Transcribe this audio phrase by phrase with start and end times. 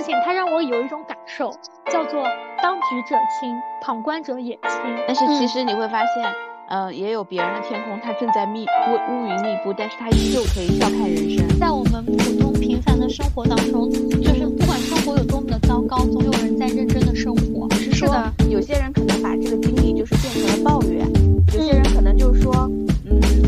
[0.00, 1.50] 事情它让我有一种感受，
[1.92, 2.24] 叫做
[2.62, 4.72] 当局者清，旁观者也清。
[5.06, 6.32] 但是其实你会发现，
[6.70, 11.46] 呃，也有别人的天空，它正在密乌乌云密布，但是它依旧可以笑看人生。
[11.58, 17.68] 在我们普通平凡的生活当中，就是不管生活有多么的糟糕，总有人在认真的生活。
[17.68, 18.08] 只是说，
[18.48, 21.06] 有些人可能把这个经历就是变成了抱怨，
[21.52, 22.88] 有些人可能就是说，嗯，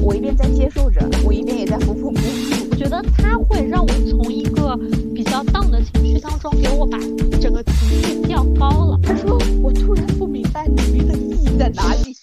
[0.02, 2.66] 我一边在接受着，我一边也在服服服服。
[2.70, 4.76] 我觉得它会让我从一个
[5.14, 6.98] 比较荡的情绪当中，给我把
[7.40, 8.98] 整个情绪调高了。
[9.02, 12.14] 他说：“我突然不明白努力的意义在哪里。”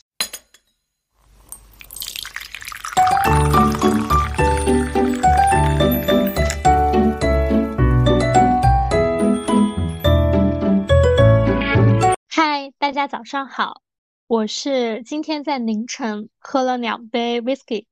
[12.28, 13.82] 嗨，大家早上好，
[14.30, 17.88] 我是今天在凌晨喝了两杯 whisky，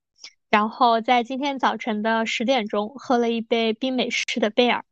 [0.51, 4.85] 然后在今天早晨的十点钟喝了一杯冰美式的贝尔。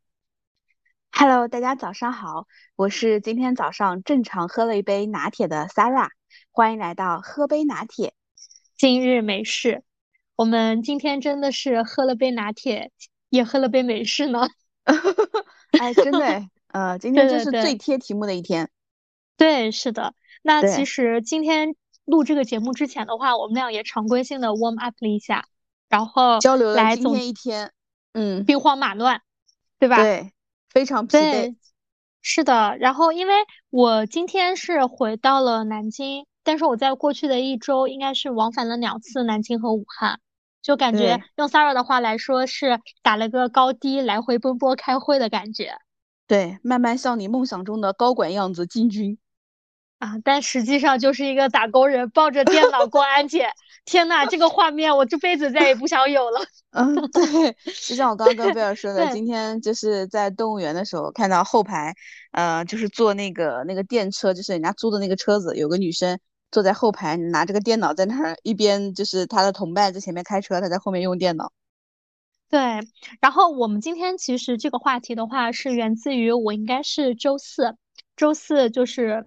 [1.12, 6.08] Hello，大家早上好，我是今天早上正常喝了一杯拿铁的 Sarah，
[6.50, 8.14] 欢迎来到喝杯拿铁，
[8.76, 9.84] 今日美式。
[10.34, 12.90] 我们今天真的是喝了杯拿铁，
[13.28, 14.48] 也喝了杯美式呢。
[15.78, 18.68] 哎，真的， 呃，今天真是最贴题目的一天。
[19.36, 20.12] 对，是的。
[20.46, 25.46] 那其实今天录这个节目之前的话，我们俩也常规性的 warm up 了一下，
[25.88, 27.72] 然后交流了今天一天，
[28.12, 29.22] 嗯，兵荒马乱，
[29.80, 29.96] 对吧？
[29.96, 30.30] 对，
[30.70, 31.56] 非常疲惫。
[32.22, 32.76] 是的。
[32.78, 33.34] 然后因为
[33.70, 40.20] 我今天是回到了南京，但是我在过去的一周应该是往返了两次南京和武汉。
[40.62, 45.76] 就感觉用 Sarah 的话来说，是打了个高低，来回奔波开会的感觉。
[46.28, 49.18] 对，慢慢向你梦想中的高管样子进军。
[49.98, 53.50] 啊，但实际上就是一个打工人抱着电脑过安检。
[53.84, 56.40] 天呐，这个画面我这辈子再也不想有了。
[56.72, 61.94] 嗯，对，就像我刚刚跟贝尔说的，今天就是在动物园的时候看到后排，
[62.32, 66.18] 呃，就是坐那个那个电车，就是人家租的那个车子，有个女生。
[66.52, 71.52] 坐在后排，拿着个电脑在那儿，一边就是她的同伴在前面开车，她在后面用电脑。
[72.48, 72.60] 对，
[73.20, 77.76] 然后我们今天其实这个话题的话，是源自于我应该是周四，
[78.16, 79.26] 周四就是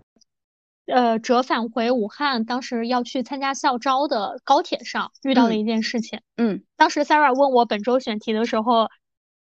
[0.91, 6.21] 呃折返回武汉，当时要去参加校招的高铁上遇到的一件事情。
[6.35, 8.89] 嗯，当时 Sarah 问我本周选题的时候，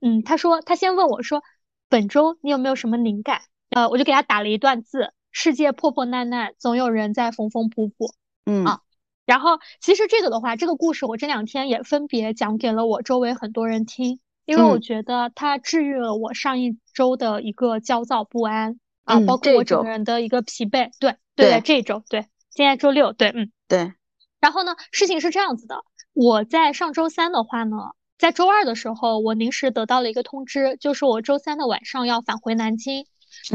[0.00, 1.42] 嗯，他说他先问我说
[1.88, 3.42] 本周你有没有什么灵感？
[3.70, 5.12] 呃，我就给他打了一段字。
[5.38, 8.14] 世界破破烂烂，总有人在缝缝补补。
[8.46, 8.80] 嗯啊，
[9.26, 20.90] 然后其实这个的话，这个故事我这两天也分别讲给了我周围很多人听，因为我觉得它治愈了我上一周的一个焦躁不安啊，包括我整个人的一个疲惫。
[20.98, 23.92] 对对，这周对，今天周六，对，嗯对。
[24.40, 27.76] 然后呢，事情是这样子的，我在上周三的话呢，
[28.18, 33.06] 在周二的时候，我临时得到了一个通知，就是我周三的晚上要返回南京。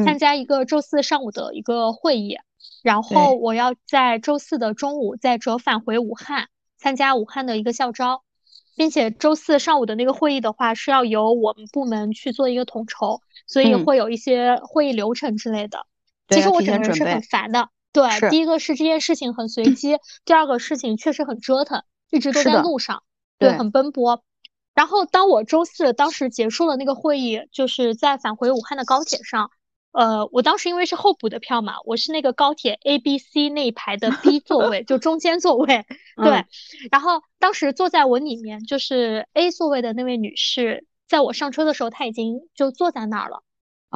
[0.05, 2.37] 参加一个周四上午的一个会议，
[2.83, 8.21] 然后我要在周四的中午再折返回武汉参加武汉的一个校招，
[8.75, 15.87] 并且周四上午的那个会议的话是要由我们部门去做一个统筹，所以会有一些会议流程之类的。
[16.31, 17.69] 其实我整个人是很烦的。
[17.93, 23.03] 对，第一个是这件事情很随机，第二个事情确实很折腾，一直都在路上，
[23.37, 24.23] 对，很奔波。
[24.73, 29.51] 然后当我周四当时结束了那个会议，就是在返回武汉的高铁上。
[29.91, 35.85] 呃，我当时因为是候补的票嘛，我是那个高铁 A、B、C 那一排的 B 座位，就中间座位。
[36.15, 36.45] 对，
[36.89, 43.43] 然后当时坐在我里面就是 A 座位的那位女士，在我上车的时候，她已经就坐在那儿了。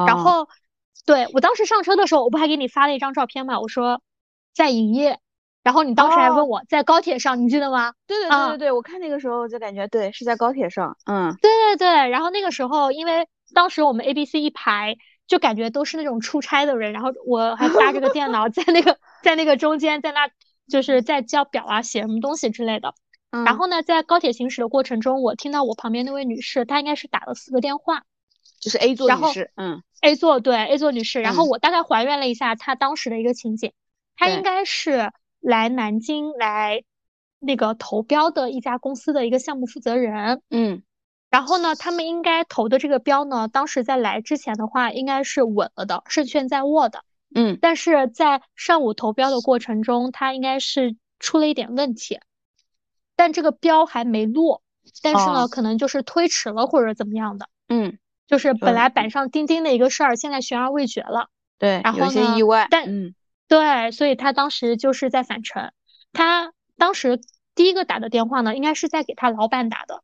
[0.06, 0.50] 然后，
[1.06, 3.60] 对我当时上车的时候，我不还给你发了一张照片嘛？
[3.60, 4.02] 我说
[4.54, 5.20] 在营业。
[5.64, 7.94] 然后你当时还问我在高铁上，你记得吗？
[8.06, 10.96] 对对对对对，我看那个时候就感觉对，是在高铁上。
[11.06, 12.10] 嗯，对对对。
[12.10, 14.96] 然后那个时候，因为当时我们 A、B、C 一排。
[15.28, 20.30] 就感觉都是那种出差的人，然后我还搭着个电脑 在那个在那个中间，在那
[20.70, 22.94] 就是在交表啊、写什么东西之类的。
[23.32, 28.04] 然后呢，在高铁行驶的过程中，我听到我旁边那位女士，她应该是打了四个电话，
[28.62, 31.22] 就是 A 座女士，嗯，A 座对 A 座女士。
[31.22, 33.74] 然后我大概还原了一下她当时的一个情景，
[34.16, 36.84] 她应该是来南京来
[37.40, 40.84] 那个投标的一家公司的一个项目负责人，嗯。
[41.32, 47.04] 然后呢，他们应该投的这个标呢，当时在来之前的话，应该是稳了的，胜券在握的。
[47.34, 52.20] 嗯，但是在上午投标的过程中，他应该是出了一点问题，
[53.18, 54.62] 但这个标还没落，
[55.02, 57.50] 但是呢，可能就是推迟了或者怎么样的。
[57.68, 61.30] 嗯，就是本来板上钉钉的一个事儿，现在悬而未决了。
[61.58, 62.68] 对，然后呢，意外。
[62.70, 63.16] 但嗯，
[63.48, 65.72] 对，所以他当时就是在返程，
[66.12, 67.20] 他当时
[67.54, 70.02] 第一个打的电话呢，应该是在给他老板打的。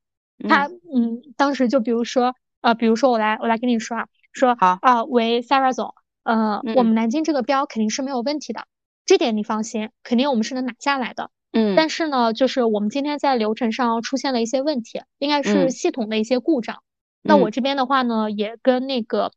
[0.47, 8.65] 他嗯，当时就比如说，呃，比如说我来我来跟你说啊，说好啊，喂，Sarah 总，呃，嗯我们南京这个标肯定是没有问题的，
[9.05, 11.31] 这点你放心，肯定我们是能拿下来的。
[11.53, 16.81] 嗯但是呢，就是我们今天在流程上出现了一些问题，应该是嗯系统的一些故障。
[17.21, 19.31] 那我嗯这边的话呢，也跟那个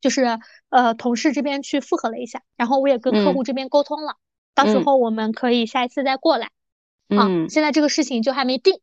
[0.00, 4.16] 就是呃同事这边去复核了一下，然后我也跟客嗯户这边沟通了，
[4.54, 6.46] 到时嗯候我们可以下一次再过来。
[7.08, 8.80] 啊，嗯，现在这个事情就还没定，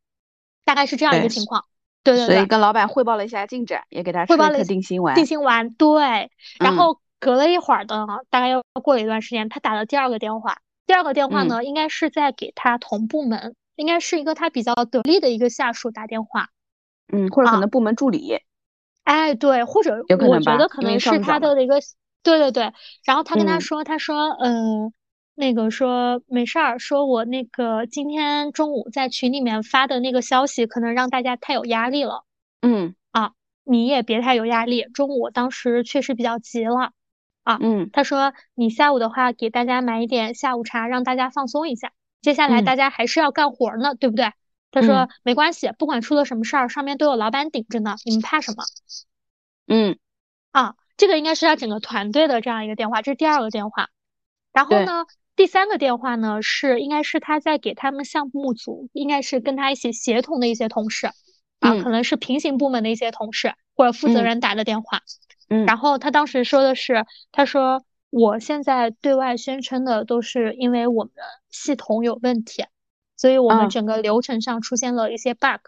[0.63, 1.65] 大概是这样一个情况。
[2.03, 5.15] 对对对，所以跟老板汇报了一下进展，也给他汇报了一定心丸。
[5.15, 6.01] 定心丸，对。
[6.59, 10.59] 然嗯后隔了一会儿的，大概又过了一段时间，他打了第二个电话。
[10.85, 16.50] 第二个电话嗯呢，应该是在给他同部门，应该是一个他比较得力的一个下属打电话。
[17.12, 18.40] 嗯，或者可啊能部门助理。
[19.04, 21.80] 哎，对，或者我觉得可能是他的一个，
[22.24, 22.72] 对对对。
[23.06, 24.94] 然后他跟他嗯说，他说，嗯、
[25.36, 32.24] 那个说没事儿，说我那个今天中午在群里面发的那个消息，可能让大家太有压力了。
[32.62, 33.32] 嗯啊
[33.66, 34.86] 你也别太有压力。
[34.94, 36.92] 中午我当时确实比较急了，
[37.44, 41.92] 啊嗯他说你下午的话给大家买一点下午茶，让大家放松一下。
[42.22, 44.32] 接下来嗯大家还是要干活儿呢，对不对？
[44.74, 48.64] 他说嗯没关系，不管出了什么事儿，上面都有老板顶着呢，你们怕什么
[49.68, 49.98] 嗯
[50.52, 50.75] 啊？
[50.98, 53.90] 这个应该是他整个团队的这样一个电话，这是第二个电话。
[54.52, 55.06] 然后呢，
[55.36, 61.14] 第三个电话呢是应该是他在给他们项目组，应该是跟他一起协同的一些同事啊，
[61.62, 65.02] 嗯可能是平行部门的一些同事或者负责嗯人打的电话。
[65.50, 71.14] 嗯，然后他当时说的是，他说我现在对外宣称的都是因为我们
[71.50, 72.64] 系统有问题，
[73.24, 75.62] 所以我们嗯整个流程上出现了一些 bug。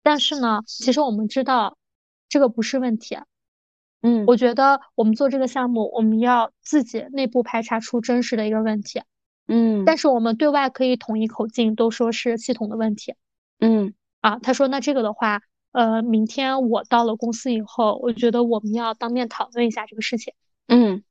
[0.00, 1.76] 但是呢，其实我们知道
[2.28, 3.18] 这个不是问题。
[4.00, 9.02] 嗯我觉得我们做这个项目，我们要自己内部排查出真实的一个问题，
[9.48, 13.16] 嗯但是我们对外可以统一口径，都说是系统的问题。
[13.58, 15.42] 嗯啊，他说那这个的话，
[15.72, 20.32] 呃，明天我到了公司以后，我觉得我们要当面讨论一下这个事情。
[20.68, 21.02] 嗯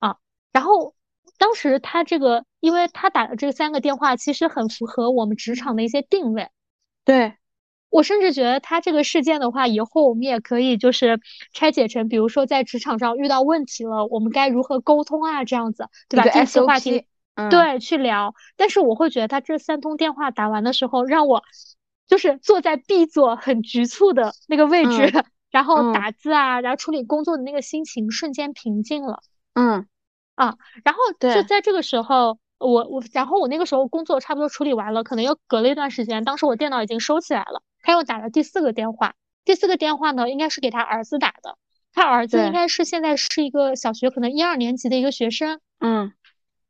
[0.00, 0.16] 啊
[0.50, 0.94] 然后
[1.38, 6.48] 当时他这个，因为他打的这三个电话，其实很符合我们职场的一些定位。
[7.04, 7.34] 对，
[7.90, 11.20] 我甚至觉得他这个事件的话，以后我们也可以就是
[11.52, 16.24] 拆解成，比如说在职场上遇到问题了，我们该如何沟通啊，这样子，对吧？
[16.24, 17.06] 一个这些话题
[17.50, 18.34] 对，去聊。
[18.56, 21.44] 但是我会觉得他这三通电话打完的时候，让我
[22.08, 29.20] 就是坐在 B 座很局促的那个位置，然后嗯打字啊，然后处理工作的那个心情瞬间平静了。
[29.54, 29.86] 嗯
[30.84, 39.14] 然后就在这个时候，我我然后我那个时候工作差不多处理完了，可能又隔了一段时间，当时我电脑已经收起来了，他又打了第四个电话，
[39.44, 41.56] 第四个电话呢应该是给他儿子打的，
[41.92, 45.60] 他儿子应该是现在是一个小学可能一二年级的一个学生。
[45.80, 46.12] 嗯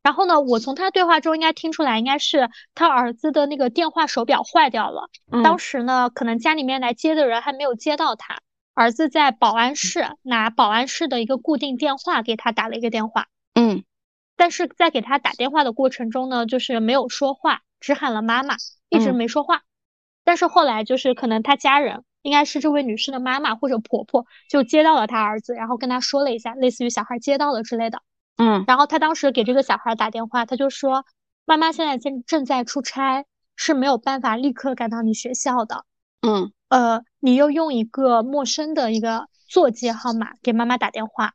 [0.01, 5.09] 然后呢，我从他对话中应该听出来，应该是他儿子的那个电话手表坏掉了。
[5.29, 8.39] 嗯，当时呢，可能家里面来接的人还没有接到他，
[8.73, 13.27] 儿子在保安室拿保安室的一个固定电话给他打了一个电话。
[13.59, 13.83] 嗯
[14.35, 18.55] 但是在给他打电话的过程中呢，就是没有说话，只喊了妈妈，
[18.87, 19.63] 一直嗯没说话。
[20.23, 28.01] 但是后来就是可能他家人，应该是这位女士的妈妈或者婆婆，就接到了他儿子，然后跟他说了一下，类似于小孩接到了之类的。
[28.37, 31.03] 嗯然后他当时给这个小孩打电话，他就说
[31.45, 33.25] ：“妈妈现在正正在出差，
[33.57, 35.83] 是没有办法立刻赶到你学校的。
[36.21, 41.33] 嗯呃，你又用一个陌生的一个座机号码给妈妈打电话，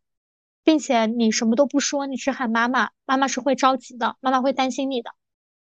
[0.64, 5.12] 并且你什么都不说，你只喊妈妈，妈妈是会着急的，妈妈会担心你的。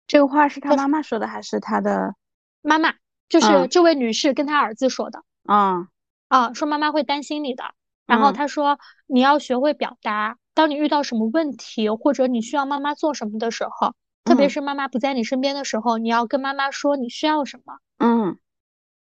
[0.08, 2.16] 这个话是他妈妈说的还是他的？
[2.62, 2.96] 妈妈
[3.30, 5.88] 就是嗯这位女士跟她儿子说的啊
[6.27, 7.63] 啊，说妈妈会担心你的。
[8.06, 17.77] 然后嗯她说你要学会表达，当你遇到什么问题或者你需要妈妈做什么的时候，特别嗯是妈妈不在你身边的时候，你要跟妈妈说你需要什么。
[18.00, 18.38] 嗯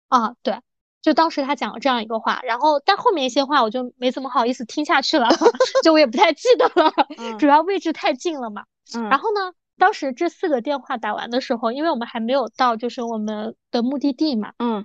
[0.08, 0.60] 啊，对，
[1.02, 5.28] 就当时他讲了这样一个话，然后但后面一些话我就没怎么好意思听下去了，
[5.82, 8.64] 就我也不太记得了，嗯主要位置太近了嘛。
[8.94, 14.84] 嗯，然后呢，当时这四个电话打完的时候，因为我们还没有到就是我们的目的地嘛，嗯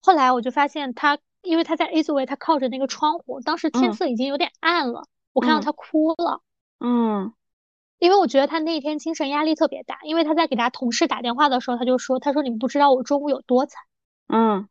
[0.00, 6.40] 后来我就发现他，因为他在 A 座位，他靠着那个窗户，当时天嗯色已经有点暗了，我看到嗯他哭了。
[6.80, 7.32] 嗯
[7.98, 13.82] 因为我觉得他那一天精神压力特别大，因为他在给他同事打电话的时候，他就说：“他说你们不知道我中午有多惨。”
[14.28, 14.68] 嗯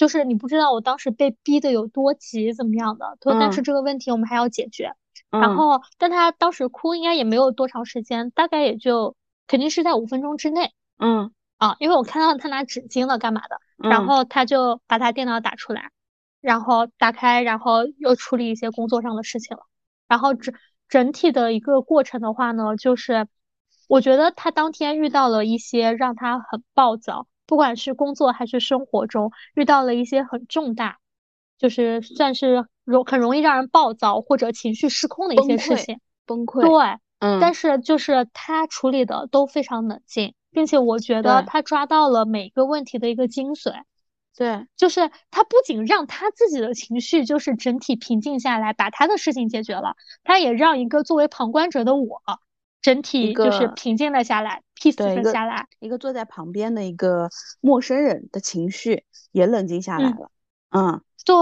[0.00, 3.18] 就是你不知道我当时被逼的有多急，怎么样的？
[3.20, 4.94] 他说，但是嗯这个问题我们还要解决。
[5.30, 9.14] 嗯，然后，但他当时哭应该也没有多长时间，大概也就
[9.46, 15.90] 肯定是在五分钟之内嗯啊，因为我看到他拿纸巾了干嘛的，然嗯后他就把他电脑打出来，
[16.40, 19.64] 然后打开，然后又处理一些工作上的事情了。
[20.08, 20.54] 然后整
[20.88, 23.28] 整体的一个过程的话呢，就是
[23.86, 30.98] 我觉得他当天遇到了一些让他很暴躁，不管是工作还是生活中遇到了一些很重大，
[31.58, 36.60] 就是算是容很容易让人暴躁或者情绪失控的一些事情，崩溃。
[36.62, 43.82] 对，嗯，但是就是他处理的都非常冷静，并且我觉得他抓到了每个问题的一个精髓。
[44.36, 52.22] 对，就是他不仅让他自己的情绪就是整体平静下来，把他的事情解决了，他也让一个作为旁观者的我。
[52.80, 55.68] 整体就是平静了下来，peace 了下来。
[55.78, 57.28] 一个坐在旁边的一个
[57.60, 60.30] 陌生人的情绪也冷静下来了。
[60.70, 61.36] 嗯，对，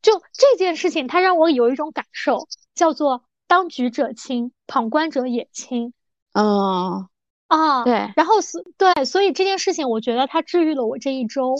[0.00, 5.92] 就这件事情，它让我有一种感受，叫做当局者清，旁观者也清。
[6.32, 7.08] 嗯，
[7.48, 8.10] 啊，对。
[8.16, 11.54] 然后所对，所以这件事情，我觉得它治愈了我这一周。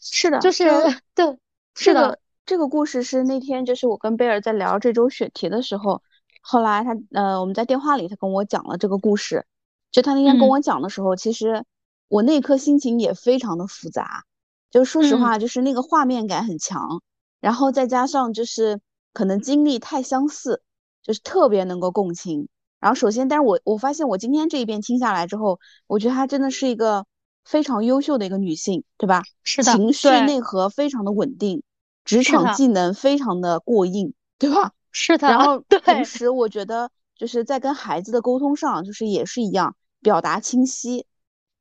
[0.00, 0.64] 是的，就是
[1.14, 1.38] 对，
[1.74, 2.18] 是的。
[2.44, 6.02] 这个故事是那天就是我跟贝尔在聊这周选题的时候。
[6.48, 9.44] 后来他呃，我们在电话里，他跟我讲了这个故事。
[9.96, 11.64] 就他那天跟我讲的时候，其实
[12.08, 14.24] 我那一刻心情也非常的复杂。
[14.70, 17.00] 就说实话，就是那个画面感很强，
[17.40, 18.78] 然后再加上就是
[19.14, 20.60] 可能经历太相似，
[21.02, 22.46] 就是特别能够共情。
[22.78, 27.06] 然后首先，但是我我发现我今天这一遍听下来之后，我觉得她真的是一个
[27.42, 29.22] 非常优秀的一个女性，对吧？
[29.44, 31.62] 是的，情绪内核非常的稳定，
[32.04, 34.72] 职场技能非常的过硬，对吧？
[34.92, 41.06] 是的，然后， 同时我觉得就是在跟孩子的沟通上，就是也是一样，表达清晰，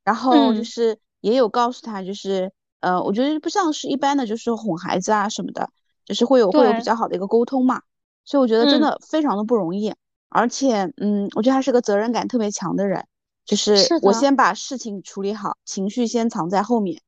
[0.03, 5.69] 然后就是也有告诉他，就是呃，我觉得不像是一般的，就是哄孩子啊什么的，
[6.05, 7.81] 就是会有会有比较好的一个沟通嘛，
[8.23, 9.93] 所以我觉得真的非常的不容易，
[10.29, 13.07] 而且嗯，我觉得他是个责任感特别强的人，
[13.45, 17.01] 就是我先把事情处理好，情绪先藏在后面，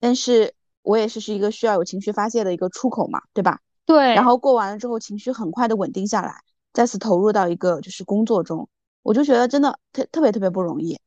[0.00, 3.60] 但是我也是是一个需要有情绪发泄的一个出口嘛，对吧？
[3.86, 8.68] 对，然后过完了之后，情绪很快的稳定下来，再次投入到一个就是工作中，
[9.02, 10.98] 我就觉得真的特特别特别不容易。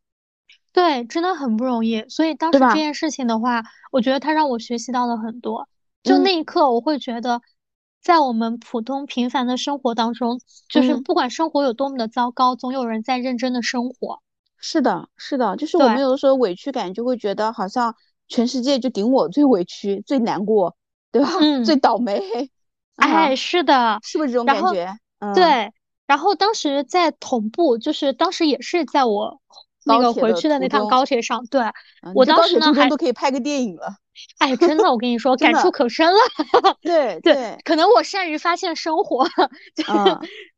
[0.71, 2.03] 对，真的很不容易。
[2.09, 5.67] 所以当时这件事情的话，我觉得他让我学习到了很多。
[6.01, 7.41] 就那一刻，我会觉得，
[8.01, 14.21] 在我们普通平凡的生活当中，就是不管生活有多么的糟糕，总有人在认真的生活。
[14.57, 17.95] 是的，是的，就是我们有的时候委屈感，就会觉得好像
[18.27, 20.75] 全世界就顶我最委屈、最难过，
[21.12, 21.29] 对吧？
[21.39, 22.50] 嗯，最倒霉。
[22.95, 24.97] 哎，是的，是不是这种感觉？
[25.35, 25.71] 对，
[26.07, 29.41] 然后当时在同步，就是当时也是在我
[29.86, 31.62] 那个回去的那趟高铁上，对，
[32.13, 33.95] 我当时呢还都可以拍个电影了。
[34.38, 36.19] 哎，真的，我跟你说，感触可深了。
[36.81, 39.27] 对对，可能我善于发现生活。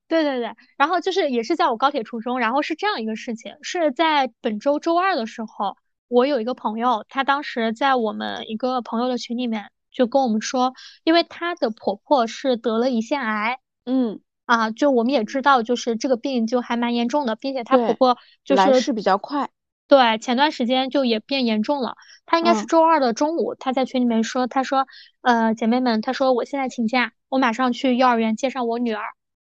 [0.08, 5.76] 对 对对，然后就是也是在我高铁途中，然后是这样一个事情，是在本周周二的时候，
[6.08, 9.70] 我有一个朋友，他当时在我们一个朋友的群里面。
[9.96, 10.74] 就跟我们说，
[11.06, 19.50] 因为她的婆婆是得了胰腺癌，嗯啊，就我们也知道，就是这个病就还蛮严重的，并且她婆婆就是来是比较快，
[19.88, 21.96] 对，前段时间就也变严重了。
[22.28, 24.88] 她应该是周二的中午，她在群里面说，她说，
[25.22, 29.04] 呃，姐妹们，她说我现在请假，我马上去幼儿园接上我女儿，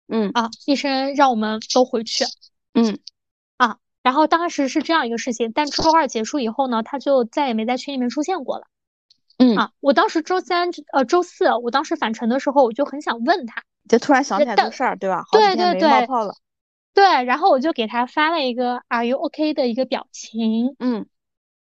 [0.08, 0.30] 嗯。
[0.34, 2.24] 啊，医生让我们都回去，
[2.74, 2.98] 嗯。
[3.56, 8.66] 啊，然后当时是这样一个事情，但周二结束以后呢，她就再也没在群里面出现过了。
[9.38, 9.56] 嗯。
[9.56, 15.24] 啊，我当时周三呃周四，我当时返程的时候，我就很想问他，就突然想起来这事儿，对吧？
[15.32, 16.34] 对对对，冒泡了。
[16.94, 21.06] 对，然后我就给他发了一个 Are you OK 的一个表情，嗯，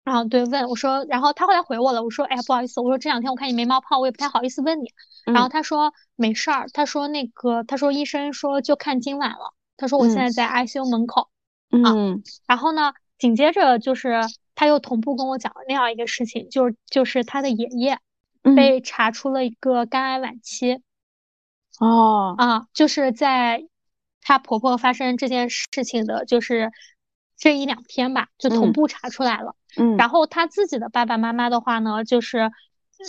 [0.04, 4.94] 然后对问我说，然后他后来回我了，我说哎呀不好意思，我说这两天我看你没冒泡，我也不太好意思问你。
[5.26, 11.30] 然后他说没事儿，他说那个他说医生说就看今晚了，他说我现在在 ICU 门口，
[11.72, 14.22] 嗯，然后呢，紧接着就是。
[14.56, 17.98] 他又同步跟我讲了那样一个事情，就是就是他的爷爷
[18.56, 20.80] 被查出了一个肝癌晚期。
[21.80, 23.64] 哦，啊，就是在
[24.22, 26.72] 她婆婆发生这件事情的，就是
[27.38, 29.56] 这一两天吧，就同步查出来了。
[29.78, 32.52] 嗯，然后她自己的爸爸妈妈的话呢，就是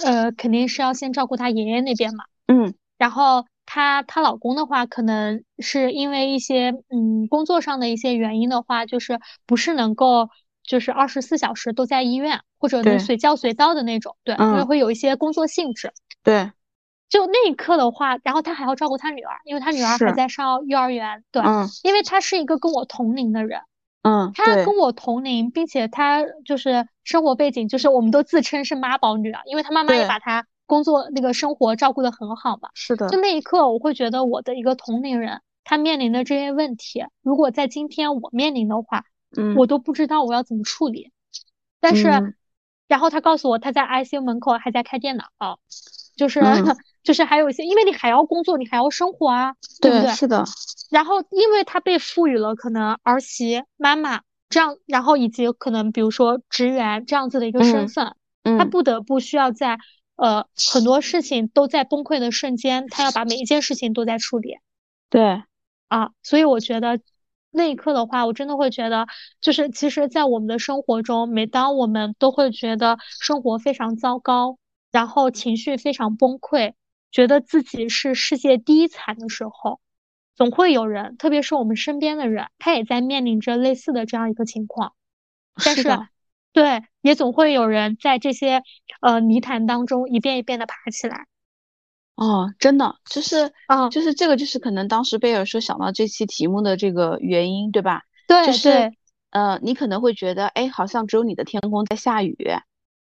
[0.04, 2.25] 呃，肯定是要先照顾她爷爷那边嘛。
[2.47, 10.30] 嗯，然后她她老公的话，可能是因为一些嗯工作上的一些原因的话，就是不是能够。
[10.66, 15.92] 就是二十四小时都在医院，或者能随叫随到的那种，对，因为会有一些工作性质。
[16.23, 16.50] 对，
[17.09, 21.23] 就那一刻的话，然后他还要照顾他女儿，因为他女儿还在上幼儿园。
[21.31, 21.43] 对，
[21.83, 23.61] 因为他是一个跟我同龄的人。
[24.03, 32.69] 嗯，他跟我同龄，并且他就是生活背景，就是我们都自称是妈宝女啊，因为他妈妈也把他工作那个生活照顾的很好嘛。
[32.75, 33.09] 是的。
[33.09, 39.05] 就那一刻，我会觉得我的一个同龄人，他面临的这些问题，如果在今天我面临的话。
[39.37, 41.11] 嗯我都不知道我要怎么处理，
[41.81, 42.37] 但是，
[42.87, 45.25] 然后他告诉我他在 ICU 门口还在开电脑，
[46.17, 46.39] 就是
[47.05, 50.11] 就是还有一些，因为你还要工作，你还要生活啊，对不对？
[50.13, 50.43] 是的。
[50.91, 58.17] 然后，因为他被赋予了可能儿媳、妈妈这样，然后以及可能比如说职员这样子的一个身份，
[58.59, 59.79] 他不得不需要在
[60.17, 64.57] 呃很多事情都在崩溃的瞬间，他要把每一件事情都在处理。
[65.11, 65.43] 对，
[65.89, 67.01] 啊，所以我觉得
[67.51, 69.07] 那一刻的话，我真的会觉得，
[69.41, 74.59] 就是其实，在我们的生活中，每当我们都会觉得生活非常糟糕，
[74.91, 76.75] 然后情绪非常崩溃，
[77.14, 79.78] 觉得自己是世界第一惨的时候，
[80.35, 84.94] 总会有人，特别是我们身边的人，他也在面临着类似的这样一个情况。
[85.64, 85.88] 但是，
[86.52, 88.64] 对，也总会有人在这些
[89.00, 91.28] 呃泥潭当中一遍一遍的爬起来。
[92.16, 98.02] 哦，真的，就是啊，就是这个，就是可能当时贝尔说想到这期题目的这个原因，对吧？
[98.26, 98.92] 对，就是
[99.30, 102.37] 呃，你可能会觉得，哎，好像只有你的天空在下雨，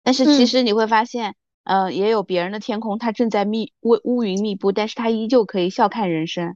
[0.02, 1.36] 但是其实你会发现，
[1.68, 6.56] 呃，也有别人的天空，它正在密乌乌云密布，但是它依旧可以笑看人生。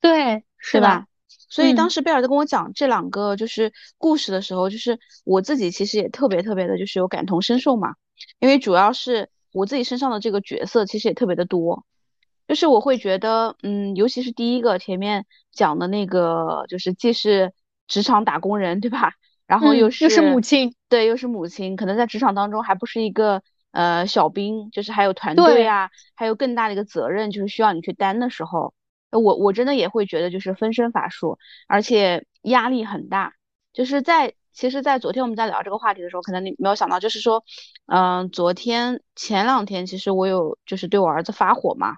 [0.00, 1.06] 对，是吧？
[1.48, 7.96] 所以当时贝尔在跟我讲这两个就是故事的时候，就是我自己其实也特别特别的，就是有感同身受嘛。
[8.38, 11.84] 因为主要是我自己身上的这个角色其实也特别的多，
[12.46, 17.52] 就是我会觉得，嗯，尤其是第一个前面讲的那个，就是既是
[17.88, 19.14] 职场打工人，对吧？
[19.46, 23.42] 然后又是又是母亲，对，又是母亲，可能在职场当中还不是一个
[23.74, 28.72] 呃小兵，就是还有团队啊，还有更大的一个责任，就是需要你去担的时候。
[29.10, 31.38] 我我真的也会觉得就是分身乏术，
[31.68, 33.34] 而且压力很大。
[33.72, 37.44] 就是在其实，在昨天我们在聊这个话题的时候，可能你没有想到，就是说，
[37.86, 41.96] 嗯，昨天前两天其实我有就是对我儿子发火嘛，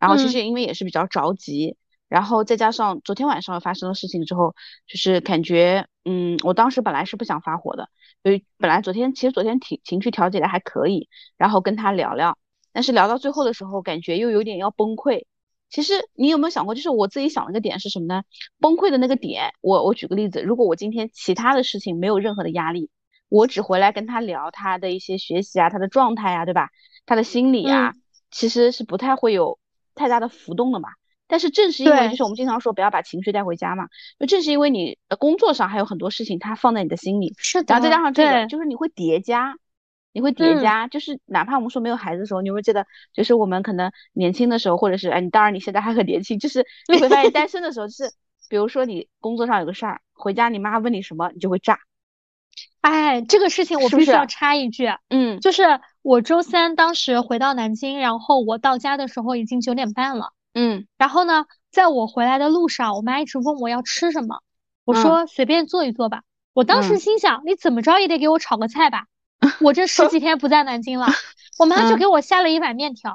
[0.00, 1.76] 然后其实因为也是比较着急，
[2.08, 4.54] 然后再加上昨天晚上发生的事情之后，
[4.86, 7.90] 就是感觉，嗯，我当时本来是不想发火的，
[8.22, 12.38] 所以本来昨天其实昨天情情绪调节的还可以，然后跟他聊聊，
[12.72, 15.26] 但是聊到最后的时候，感觉又有点要崩溃。
[15.68, 18.22] 其实你有没有想过，就是我自己想了个点是什么呢？
[18.58, 22.88] 崩溃的那个点，我我举个例子，如果我今天其他的事情没有任何的压力，
[23.28, 26.70] 我只回来跟他聊他的一些学习啊，他的状态啊，对吧？
[27.04, 27.92] 他的心理啊，
[28.30, 29.58] 其实是不太会有
[29.94, 30.88] 太大的浮动的嘛。
[31.28, 33.86] 但是正是因为，就是我们经常说不要把情绪带回家嘛，
[34.18, 39.54] 就正是因为你工作上还有很多事情，它放在你的心里，是的，然后再加上这个，就是你会叠加。
[40.10, 48.10] 你会叠加，就是哪怕我们说没有孩子的时候，你会觉得，就是我们可能年轻的时候，或者是哎，你当然你现在还很年轻，就是你会发现单身的时候，就是
[48.48, 51.78] 比如说你工作上有个事儿，回家你妈问你什么，你就会炸。
[52.80, 55.62] 哎，这个事情我必须要插一句，嗯，就是
[56.02, 64.40] 我周三当时回到南京，然后我到家的时候已经九点半了，嗯，然后呢，在我回来的路上，我妈一直问我要吃什么，
[64.84, 66.22] 我说随便做一做吧。
[66.52, 69.04] 我当时心想，你怎么着也得给我炒个菜吧。
[69.60, 71.06] 我这十几天不在南京了，
[71.60, 73.14] 我妈就给我下了一碗面条。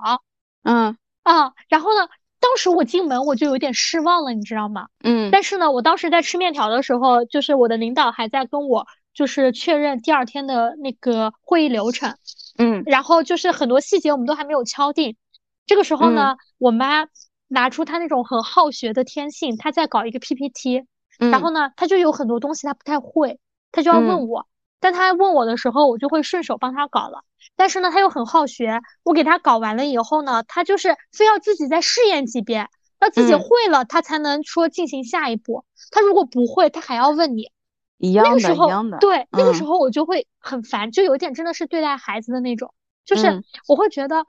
[0.64, 2.08] 嗯啊，然后呢，
[2.40, 4.88] 当时我进门我就有点失望了，你知道吗？
[5.04, 5.30] 嗯。
[5.32, 12.16] 但是呢，我当时在吃面条的时候，就是我的领导还在跟我就是确认第二天的那个会议流程。
[12.58, 12.84] 嗯。
[12.86, 15.18] 然后就是很多细节我们都还没有敲定。
[15.66, 17.06] 这个时候呢，我妈
[17.54, 20.86] 拿出他那种很好学的天性，他在搞一个 PPT。
[21.20, 21.32] 嗯。
[21.32, 23.40] 然后呢，他就有很多东西他不太会，
[23.72, 24.48] 他就要问我。
[24.80, 27.24] 但他问我的时候，我就会顺手帮他搞了。
[27.56, 32.68] 但是呢，他又很好学，我给他搞完了以后呢，他就是非要自己再试验几遍，
[33.00, 35.64] 要自己会了，他才能说进行下一步。
[35.92, 37.52] 他如果不会，他还要问你。
[38.00, 38.98] 一样的，一样的。
[38.98, 42.74] 对，那个时候我就会很烦，就有点真的是对待孩子的那种，
[43.06, 44.26] 就是我会觉得，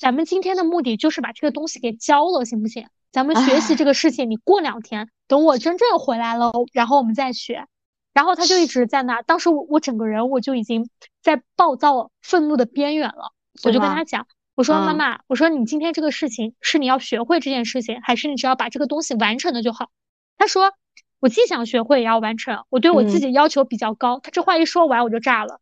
[0.00, 2.88] 咱们今天的目的就是把这个东西给教了，行不行？
[3.12, 7.66] 咱们学习这个事情，你过两天等我真正回来了，然后我们再学。
[8.12, 10.88] 然后他就一直在那，当时我我整个人我就已经
[11.22, 13.32] 在暴躁愤怒的边缘了，
[13.62, 19.90] 我就跟他讲，我说妈妈，我说你今天这个事情是你要学会这件事情，还是你只要把这个东西完成了就好？
[20.38, 20.72] 他说
[21.20, 24.18] 我既想学会也要完成，我对我自己要求比较高。
[24.20, 25.60] 他这话一说完我就炸了，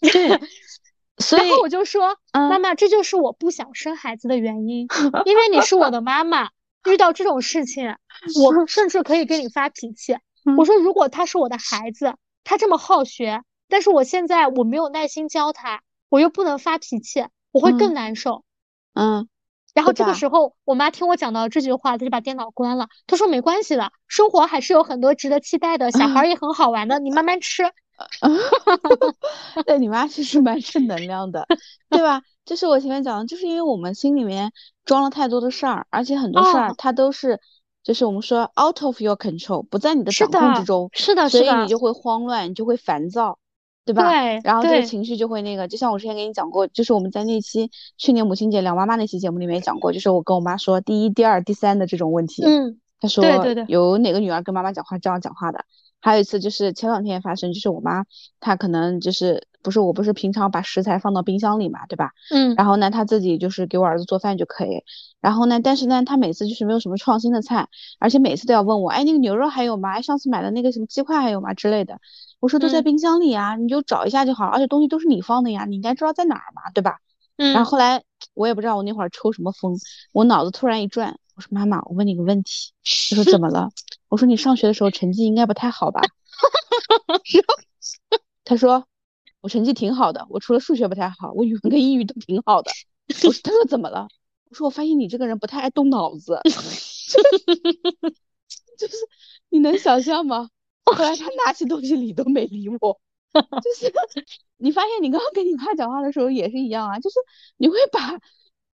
[0.00, 0.28] 对，
[1.18, 4.86] 所以然后我就说妈妈，这就是我不想生孩子的原因，
[5.24, 6.50] 因为你是我的妈妈，
[6.88, 7.96] 遇到这种事情，
[8.42, 10.16] 我甚至可以跟你发脾气。
[10.56, 18.44] 我说，如果他是我的孩子，他这么好学，但是我现在我没有耐心教他，我又不能发脾气，我会更难受。
[18.94, 19.28] 嗯，
[19.74, 22.88] 然后这个时候，我妈听我讲到这句话，她就把电脑关了。
[23.06, 27.64] 她说：“没关系的，生活还是有很多值得期待的，小孩也很好玩的，你慢慢吃。”
[29.66, 31.46] 对你妈其实蛮正能量的，
[31.90, 32.22] 对吧？
[32.44, 34.52] 就是我前面讲的，就是因为我们心里面
[34.84, 37.40] 装了太多的事儿，而且很多事儿它都是。
[37.84, 43.38] 就是我们说 out of your control，不在你的掌控之中，是的，所以你就会慌乱，你就会烦躁，
[43.86, 44.10] 对吧？
[44.10, 53.24] 对，然后这个情绪就会那个，就像我之前给你讲过，就是我们在那期去年母亲节聊妈妈那期节目里面也讲过，就是我跟我妈说第一、第二、第三的这种问题，嗯，她说
[53.68, 55.64] 有哪个女儿跟妈妈讲话这样讲话的？
[56.00, 58.04] 还有一次就是前两天发生，就是我妈
[58.40, 62.12] 她可能就是不是我不是平常把食材放到冰箱里嘛，对吧？
[62.30, 64.84] 嗯，然后呢，她自己就是给我儿子做饭就可以。
[65.20, 69.90] 然后呢，但是呢，她每次就是没有什么创新的菜，而且每次都要问我，哎，那个牛肉还有吗？
[69.92, 71.52] 哎，上次买的那个什么鸡块还有吗？
[71.54, 71.98] 之类的。
[72.40, 74.52] 我说都在冰箱里啊，你就找一下就好了。
[74.52, 76.98] 而且东西都是你放的呀，你应该知道在哪儿嘛，对吧？
[77.36, 77.52] 嗯。
[77.52, 79.76] 然后后来我也不知道我那会儿抽什么风，
[80.12, 82.72] 我脑子突然一转，我说妈妈，我问你个问题。
[83.10, 83.70] 他说怎么了？
[84.08, 86.00] 我说你上学的时候成绩应该不太好吧？
[88.44, 88.86] 他说
[89.40, 92.70] 我成绩挺好的，我除了数学不太好，我语文跟英语都挺好的。
[93.24, 94.08] 我说他说怎么了？
[94.50, 96.40] 我说我发现你这个人不太爱动脑子，
[98.78, 98.96] 就是
[99.50, 100.48] 你能想象吗？
[100.84, 102.98] 后来他 拿起东西理都没理我，
[103.32, 103.92] 就是
[104.56, 107.16] 你发现你刚刚跟你妈讲话的时候也是一样啊，就是
[107.58, 108.18] 你会把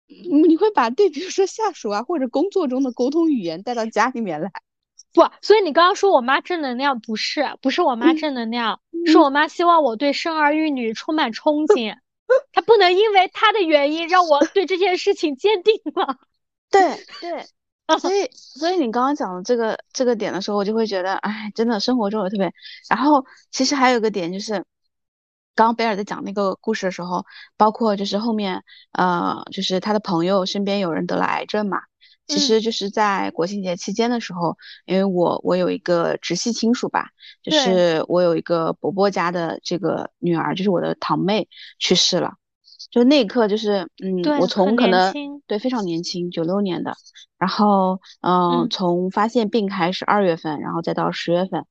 [0.08, 4.52] 你会把对比如说下属啊或者工作中的沟通语言带到家里面来。
[5.14, 11.96] 不，所以你刚刚说我妈正能量，不是，不是我妈正能量，是我妈希望我对生儿育女充满憧憬，
[12.54, 16.18] 她不能因为她的原因让我对这件事情坚定了。
[16.70, 17.44] 对对，
[18.00, 22.54] 所以所以你刚刚讲的这个这个点的时候，我就会觉得，哎，真的生活中有特别。
[22.88, 24.64] 然后其实还有一个点就是，
[25.56, 27.26] 刚刚贝尔在讲那个故事的时候，
[27.58, 31.82] 包括就是后面，呃，就是他的朋友身边有人得了癌症嘛。
[32.30, 37.10] 其实就是在国庆节期间的时候，因为我我有一个直系亲属吧，
[37.42, 42.36] 就是我有一个伯伯家的这个女儿，就是我的堂妹去世了，
[42.92, 45.12] 就那一刻就是嗯，我从可能
[45.48, 46.96] 对非常年轻，九六年的，
[47.40, 51.66] 然后嗯，从发现病开始二月份，然后再到十月份，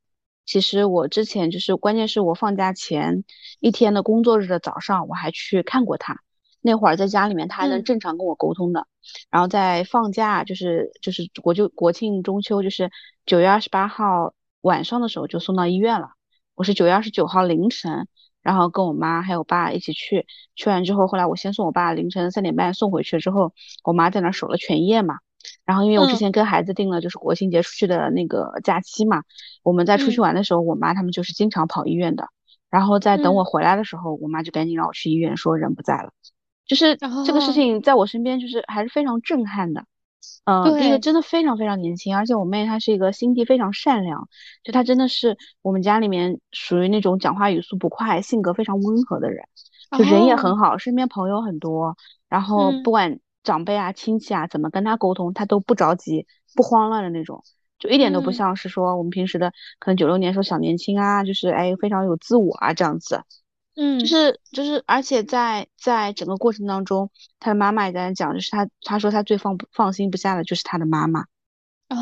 [0.45, 3.23] 其实我之前就是关键是我放假前
[3.61, 6.19] 一天的工作日的早上，我还去看过她。
[6.61, 8.87] 那会儿在家里面，他还能正常跟我沟通的。
[9.31, 12.91] 然后在放假，就是就是国就国庆中秋，就是
[13.27, 16.11] 九月二十八号晚上的时候就送到医院了。
[16.55, 18.09] 我是九月二十九号凌晨，
[18.43, 20.27] 然后跟我妈还有爸一起去。
[20.57, 23.53] 去完之后，后来我先送我爸，凌晨三点半送回去之后，
[23.85, 25.19] 我妈在那守了全夜嘛。
[25.65, 29.23] 然后因为我之前跟孩子定了就是国庆节出去的那个假期嘛，
[29.63, 32.29] 我们在出去玩的时候，我妈他们就是经常跑医院的。
[32.69, 36.13] 然后在等我回来的时候，我妈就赶紧让我去医院，说人不在了。
[36.69, 39.85] 就是这个事情在我身边，就是还是非常震撼的。
[40.45, 44.29] 嗯，第一个真的非常非常年轻，而且我妹她是一个心地非常善良，
[44.63, 49.45] 就她真的是我们家里面属于那种讲话语速不快、性格非常温和的人，
[49.91, 51.97] 就人也很好，身边朋友很多，
[52.29, 57.43] 然后不管长辈啊、亲戚啊怎么跟她沟通，她都不着急、不慌乱的那种，
[57.79, 63.23] 就一点都不像是说我们平时的可能九六年时候小年轻啊，就是哎非常有自我啊这样子。
[63.81, 71.27] 嗯，就是就是，而且在在整个过程当中，他的妈妈也在讲，就是他他说他最放不放心不下的就是他的妈妈，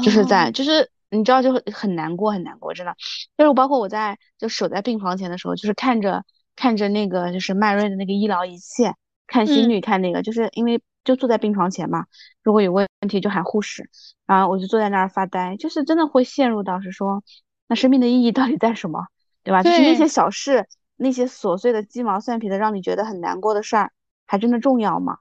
[0.03, 2.97] 就是在就是你知道就很难过很难过，真的。
[3.37, 6.25] 就是包括我在就守在病房前的时候，就是看着
[6.57, 8.85] 看着那个就是迈瑞的那个医疗仪器，
[9.27, 12.07] 看心率看那个，就是因为就坐在病床前嘛，
[12.43, 13.91] 如果有问题就喊护士，
[14.25, 17.23] 然后我就坐在那儿发呆，就是真的会陷入到是说，
[17.69, 19.09] 那生命的意义到底在什么，
[19.45, 19.63] 对吧？
[19.63, 20.67] 就是那些小事。
[20.97, 23.93] 那些琐碎的鸡毛蒜皮的让你觉得很难过的事儿，
[24.27, 25.19] 还真的重要吗？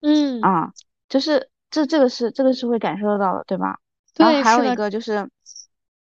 [0.00, 0.72] 嗯啊，
[1.08, 3.78] 就是这这个是这个是会感受得到的，对吧？
[4.16, 5.28] 然后还有一个就是，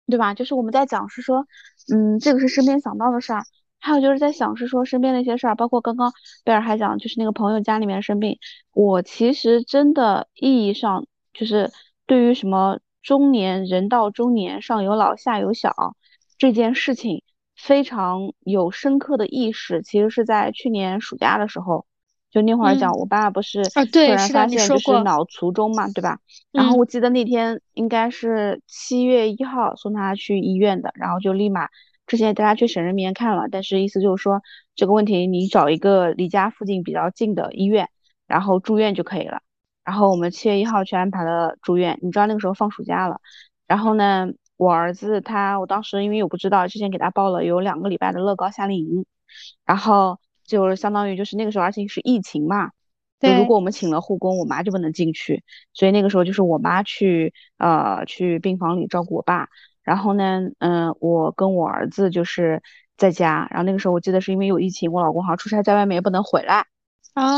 [0.07, 0.35] 对吧？
[0.35, 1.47] 就是我们在讲是说，
[1.93, 3.43] 嗯，这个是身边想到的事儿，
[3.81, 6.13] 还有就是在想是说身边的一些事儿，包括刚刚
[6.45, 8.39] 贝尔还讲，就是那个朋友家里面生病，
[8.73, 11.71] 我其实真的意义上就是
[12.07, 15.97] 对于什么中年人到中年上有老下有小
[16.39, 17.23] 这件事情。
[17.59, 21.85] 非常有深刻的意识，其实是在去年暑假的时候，
[22.31, 26.21] 就那会儿讲，我爸不是突然发现就是脑卒中嘛，对吧？
[26.53, 31.69] 然后我记得那天应该是七月一号送他去医院的，然后就立马
[32.07, 34.41] 之前带他去省人民医院看了，但是意思就是说
[34.77, 37.89] 这个问题你找一个离家附近比较近的医院，
[38.29, 39.41] 然后住院就可以了。
[39.85, 43.21] 然后我们七月一号去安排了住院，你知道那个时候放暑假了，
[43.67, 44.29] 然后呢？
[44.59, 49.07] 我儿子他，我当时因为我不知道，之前给他报了有两个礼拜的乐高夏令营，
[49.65, 52.73] 然后就是相当于就是那个时候，而且是疫情嘛，
[53.19, 55.43] 对，如果我们请了护工，我妈就不能进去，
[55.73, 59.49] 所以那个时候就是我妈去呃去病房里照顾我爸，
[59.83, 62.63] 然后呢，嗯，我跟我儿子就是
[62.97, 66.67] 在家，然后那个时候我记得是因为有疫情，我老公好像出差在外面也不能回来，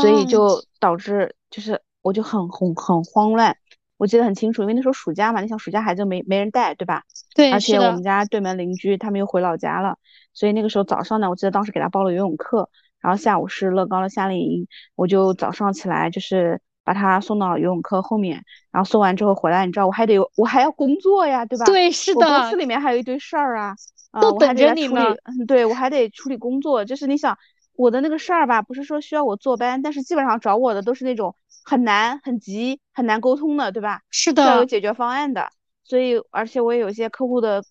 [0.01, 0.25] 所以。
[0.25, 3.55] 就导致就是我就很很很慌乱。
[4.01, 7.03] 我记得很清楚，因为那时候暑假嘛，你想暑假孩子没没人带，对吧？
[7.35, 9.95] 对，而且我们家对门邻居他们又回老家了，
[10.33, 12.67] 所以那个时候早上呢，我记得当时给他报了游泳课，
[12.99, 21.65] 然后下午是乐高的夏令营，我就早上起来就是把他送到游泳课后面，然后送完之后回来，你知道我还得我还要工作呀，对吧？
[21.65, 22.27] 对，是的。
[22.27, 23.75] 公司里面还有一堆事儿啊，
[24.19, 25.15] 都等着你呢。
[25.47, 27.37] 对，我还得处理工作，就是你想。
[27.77, 34.01] 我的那个事儿吧，不是说需要我坐班，但是基本上找我的都是那种很难、很急、很难沟通的，对吧？
[34.09, 35.49] 是的要有，解决方案的。
[35.83, 37.63] 所以，而且我也有一些客户的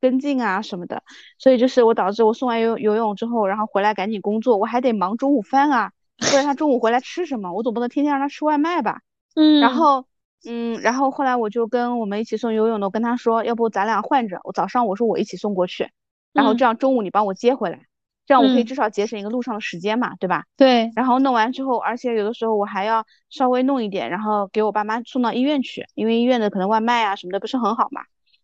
[0.00, 1.02] 跟进啊什么的，
[1.38, 7.52] 所以就是我导致我送完游游泳之后，然后回来赶紧工作，我还得忙中午饭啊，不然他中午回来吃什么？
[7.52, 9.00] 我总不能天天让他吃外卖吧？
[9.34, 10.06] 嗯然嗯后，
[10.46, 15.90] 嗯，然后后来我就跟我们一起送游泳的，我跟他说，要不咱俩换着，我早上我说我一起送过去，
[16.32, 17.86] 然后嗯这样中午你帮我接回来，
[18.26, 20.44] 这样我可以嗯，至少节省一个路上的时间嘛，对吧？
[20.56, 28.00] 对，然后弄完之后，而且有的时候我还要稍微弄一点，然后给我爸妈送到医院去，因为医院的可能外卖啊什么的不是很好嘛。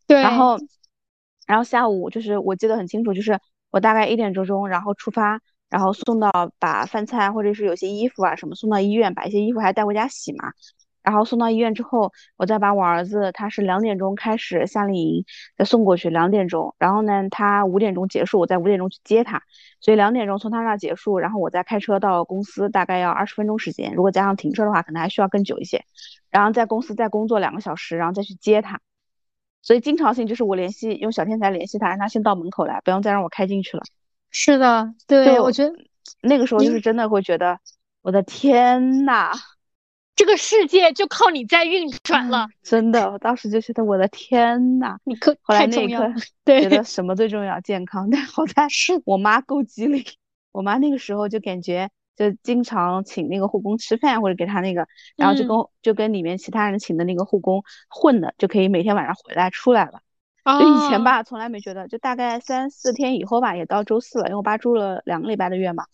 [0.06, 0.58] 对然，后，
[1.46, 3.38] 然后下午就是我记得很清楚，就是
[3.70, 10.52] 我大概一点多钟，然后出发，然后送到把饭菜或者是有些衣服啊什么送到医院，把一些衣服还带回家洗嘛。
[11.02, 15.24] 然后送到医院之后，我再把我儿子，他是两点钟开始夏令营，
[15.56, 19.42] 再送过去两点钟，然后呢，他五点钟结束，我在五点钟去接他，
[19.80, 25.84] 所以两点钟从他那儿结束，然后我再开车到公司，大概要二十分钟时间，如果加上停车的话，可能还需要更久一些，
[26.30, 28.80] 然后在公司再工作两个小时，然后再去接他，
[29.62, 33.82] 所以经常性就是我联系用小天才联系他，让他先到门口来，不用再让我开进去了，
[34.30, 35.74] 是的，对，我觉得
[36.20, 37.58] 那个时候就是真的会觉得，
[38.02, 39.32] 我的天呐！
[40.20, 44.98] 这个世界就靠你在运转了， 真的，我当时就觉得我的天呐！
[45.04, 46.08] 你可后来太重要了，
[46.44, 47.58] 那一刻觉，得什么最重要？
[47.62, 48.10] 健康。
[48.10, 50.04] 但好在是，我妈够机灵，
[50.52, 60.02] 我妈那个时候就感觉就经常请那个护工吃饭，或者给他那个，然后就跟嗯，就跟里面其他人请的那个护工混的，就可以每天晚上回来出来了。
[60.44, 65.84] 就以前哦，吧，从来没觉得，就大概三四天以后吧，也到周四了，因为我爸住了两个礼拜的院嘛。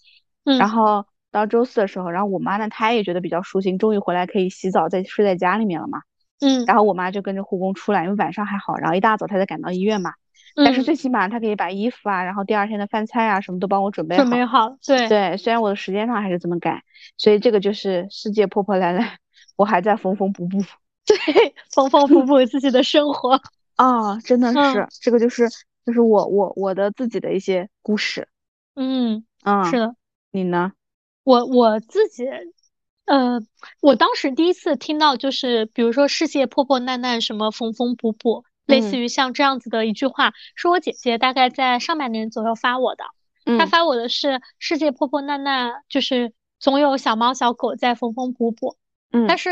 [0.42, 6.00] 然嗯后到周四的时候，然后我妈呢，她也觉得比较舒心，终于回来可以洗澡，再睡在家里面了嘛。
[6.40, 10.12] 嗯然后我妈就跟着护工出来，因为晚上还好，然后一大早她才赶到医院嘛。
[10.54, 14.22] 但是嗯，最起码她可以把衣服啊，然后第二天的饭菜啊什么都帮我准备好。
[14.22, 16.82] 准备好，对对，虽然我的时间上还是这么赶，
[17.16, 19.18] 所以这个就是世界破破烂烂，
[19.56, 20.58] 我还在缝缝补补。
[21.06, 23.40] 对，缝缝补补自己的生活，
[23.76, 25.48] 啊，真的嗯是，这个就是
[25.84, 28.28] 就是我我我的自己的一些故事。
[28.74, 29.94] 嗯，嗯，是的。
[30.32, 30.72] 你呢？
[31.26, 32.24] 我我自己，
[33.04, 33.40] 呃，
[33.80, 43.04] 我当时第一次听到就是，比如说世界破破烂烂，什么缝缝补补，类似嗯于像这样子的一句话，是我姐姐大概在上半年左右发我的。
[43.58, 48.76] 她嗯发我的是世界破破烂烂，就是总有小猫小狗在缝缝补补。
[49.10, 49.50] 但嗯，是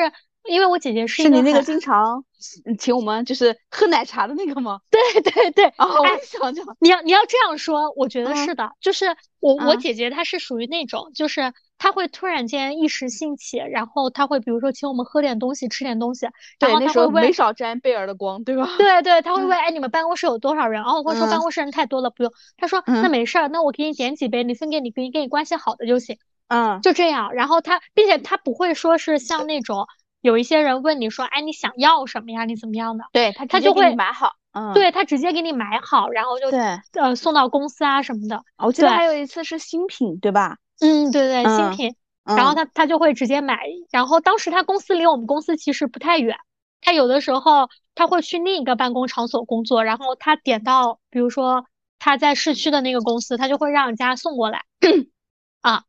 [0.48, 2.24] 因为我姐姐是是你那个经常
[2.66, 4.78] 嗯请我们就是喝奶茶的那个吗？
[4.90, 6.64] 对 对对，哦，我想讲。
[6.80, 9.06] 你要你要这样说，我觉得嗯是的，就是
[9.40, 18.68] 我我嗯姐姐她是属于那种，就是她会突然间一时兴起，然后她会比如说请我们喝点东西，吃点东西，然对，后那时候没她会问，少沾贝儿的光，对吧？
[18.76, 20.82] 对对，她会嗯问，哎，你们办公室有多少人？
[20.82, 22.32] 然后我会说办嗯公室人太多了，不用。
[22.58, 27.32] 她说那嗯没事儿，那我给你点几杯，你分给你跟跟你关系好的就行，嗯就这样。
[27.32, 29.86] 然后她，并且她不会说是像那种
[30.24, 32.46] 有一些人问你说，哎，你想要什么呀？
[32.46, 33.04] 你怎么样的？
[33.12, 34.32] 对他直接给你她就会，买好。
[34.52, 36.60] 嗯，对，他直接给你买好，然后就对，
[36.94, 38.42] 呃送到公司啊什么的。
[38.56, 38.88] 我记得。
[38.88, 40.56] 还有一次是新品，对吧？
[40.80, 43.60] 嗯，对对，新嗯品，然后嗯他他就会直接买，
[43.90, 46.38] 然后当时他公司离我们公司其实不太远，
[46.80, 51.66] 他有的时候他会去另一个办公场所工作，然后他点到，比如说
[51.98, 54.62] 他在市区的那个公司，他就会让人家送过来
[55.60, 55.82] 啊，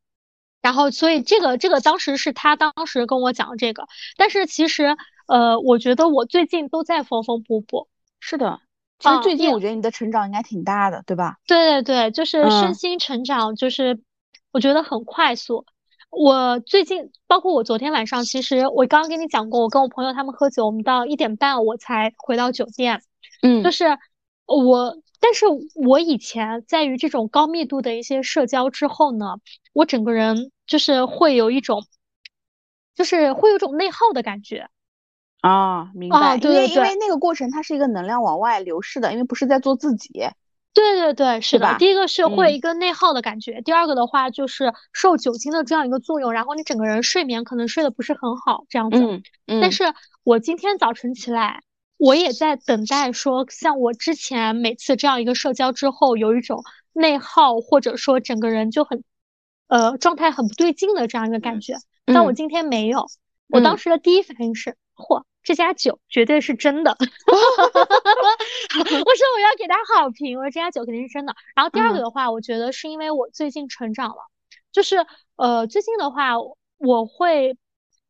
[0.65, 3.85] 然后所以这个这个当时是他当时跟我讲的这个，
[4.17, 4.97] 但是其实
[5.27, 7.87] 呃，我觉得我最近都在缝缝补补
[8.19, 8.59] 是的。
[8.97, 11.35] 其实最近我觉得你的成长应该挺大的，对吧？
[11.45, 13.99] 对对对，就是身嗯心成长，就是
[14.51, 15.67] 我觉得很快速。
[16.09, 23.03] 我最近，包括我昨天晚上，其实我刚刚跟你讲过，我跟我朋友他们喝酒，我们到一点半我才回到酒店。
[23.43, 23.85] 嗯就嗯是
[24.47, 29.35] 我，但是我以前在于这种高密度的一些社交之后呢，
[29.73, 31.85] 我整个人就是会有一种，
[32.95, 34.67] 就是会有一种内耗的感觉。
[35.41, 36.35] 啊，明啊，白。
[36.35, 36.67] 因对对对。
[36.67, 40.11] 为因为那个过程它是一个能量往外流逝的，因为不是在做自己，
[40.73, 41.75] 对对对，是的。
[41.77, 48.97] 第一个是会嗯一个内耗的感觉，第二个的话就是受酒精的这样一个作用，然后你整个人睡眠可能睡得不是很好这样子。
[48.97, 49.83] 嗯嗯但是
[50.23, 51.61] 我今天早晨起来，
[51.97, 59.03] 我也在等待说，像我之前每次这样一个社交之后，有一种内耗，或者说整个人就很，
[59.67, 61.75] 呃，状态很不对劲的这样一个感觉。
[62.05, 63.07] 但我嗯今天没有，
[63.49, 66.95] 我当嗯时的第一反应是，嚯，这家酒绝对是真的。
[66.99, 71.35] 我说我要给他好评，我说这家酒肯定是真的。
[71.55, 74.17] 然后第二个嗯的话，我觉得是因为我最近成长了，
[74.71, 76.33] 就是呃最近的话，
[76.77, 77.57] 我会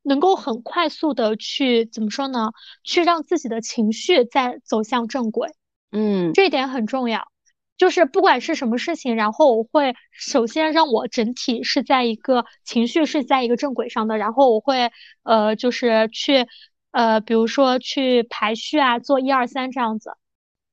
[0.03, 2.51] 能够很快速的去怎么说呢？
[2.83, 5.49] 去让自己的情绪再走向正轨，
[5.91, 7.27] 嗯这一点很重要。
[7.77, 14.91] 就是不管是什么事情，然后我会首先让我整体是在一个情绪是在一个正轨上的，然后我会
[15.23, 16.47] 呃就是去
[16.91, 20.11] 呃比如说去排序啊，做一二三这样子。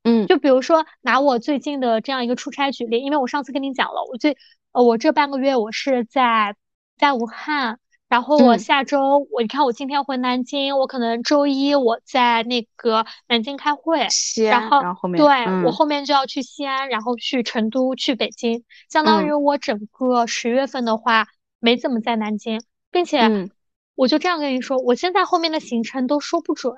[0.05, 4.37] 嗯，就比如说拿我最近的这样一个出差举例，因为我上次跟你讲了，我最
[4.73, 6.57] 呃我这半个月我是在
[6.97, 7.79] 在武汉。
[8.13, 14.07] 然后我下周我你看我今天回南京，我可能周一我在那个南京开会，
[14.51, 23.49] 然后然后后面对我后面就要去西安，然后去成都，去北京，相当于我整个十月份的话没怎么在南京，并且
[23.95, 26.75] 我就这样跟你说，我现在后面的行程都说不准，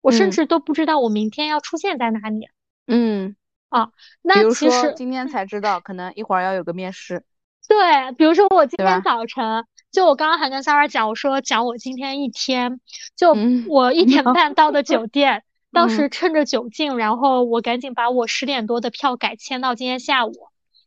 [0.00, 2.48] 我甚至都不知道我明天要出现在哪里。
[2.86, 3.36] 嗯，
[3.68, 3.90] 啊，
[4.22, 7.24] 那其实今天才知道，可能一会儿要有个面试。
[7.68, 9.66] 对，比如说我今天早晨。
[9.92, 12.80] 就我刚刚还跟 Sarah 讲，我说讲我今天一天，
[13.14, 13.36] 就
[13.68, 20.32] 我一点半到的酒店， 当时趁着酒劲，然后我赶紧把我十点多的票改签到今天下午，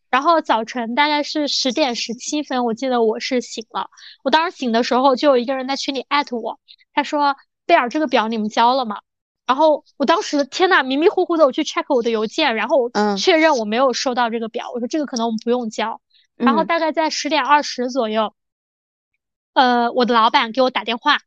[0.09, 3.91] 然后早晨大概是十点十七分，我记得我是醒了，
[4.23, 6.59] 我当时醒的时候就有一个人在群里艾特我，
[6.91, 7.35] 他说
[7.67, 8.97] 贝尔这个表你们交了吗？
[9.45, 12.89] 然后我当时天呐，迷迷糊糊的我去 check 我的邮件，然后
[13.19, 16.01] 确认我没有收到这个表，我说这个可能我们不用交，
[16.35, 18.33] 然后大概在十点二十左右。
[19.55, 21.17] 呃，我的老板给我打电话，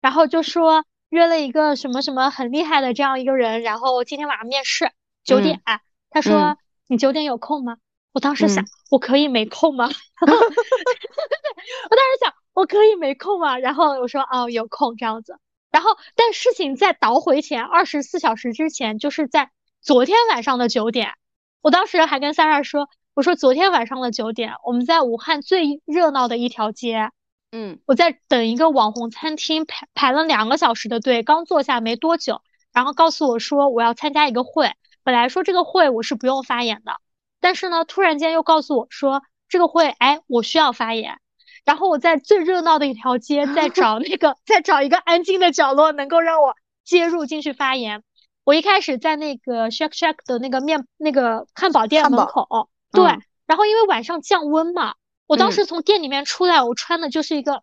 [0.00, 4.92] 然后就说约了一个什么什么很厉害的这样一个人，然后今天晚上面试
[5.24, 5.60] 九点。
[6.08, 6.56] 他说
[6.86, 7.76] 你九点有空吗？
[8.12, 9.88] 我当时想我可以没空吗？
[10.22, 13.58] 我当时想我可以没空吗？
[13.58, 15.36] 然后我说哦有空这样子。
[15.72, 19.50] 然后但事情在倒回前二十四小时之前，就是在
[19.82, 21.14] 昨天晚上的九点，
[21.60, 27.10] 我当时还跟三二说，我说昨天晚上的九点，我们在武汉最热闹的一条街。
[27.56, 34.72] 嗯，我在等一个网红餐厅排排了两个小时的队，刚坐下没多久，然后告诉我说我要参加一个会。
[35.04, 36.96] 本来说这个会我是不用发言的，
[37.38, 41.20] 但是呢，突然间又告诉我说这个会，哎，我需要发言。
[41.64, 48.02] 然后我在最热闹的一条街，在找那个， 在找一个安静的角落，能够让我接入进去发言。
[48.42, 53.04] 我一开始在那个 Shake Shack 的那个面那个汉堡店门口，对，
[53.46, 54.94] 然后因为晚上降温嘛。
[55.26, 57.62] 我当时从店里面出来，我穿的就是一个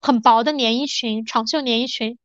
[0.00, 2.18] 很薄的连衣裙，长袖连衣裙。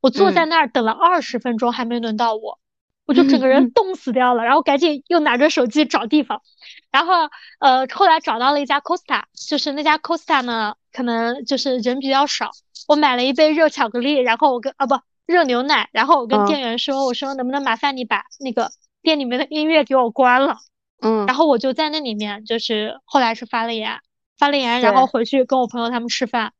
[0.00, 2.58] 我坐在那儿等了二十分钟，还没轮到我，
[3.06, 4.42] 我就整个人冻死掉了。
[4.42, 6.42] 然后赶紧又拿着手机找地方，
[6.90, 7.14] 然后
[7.60, 12.50] 呃，后来找到了一家 Costa，就是那家 Costa 呢，可能就是人比较少。
[12.88, 20.56] 我买了一杯热巧克力，然后我跟啊不热牛奶，然后我跟店员说，我说能不能麻烦你把那个店里面的音乐给我关了。
[21.00, 24.00] 嗯，然后我就在那里面，就是后来是发了言。
[24.42, 26.52] 发了言，然后回去跟我朋友他们吃饭，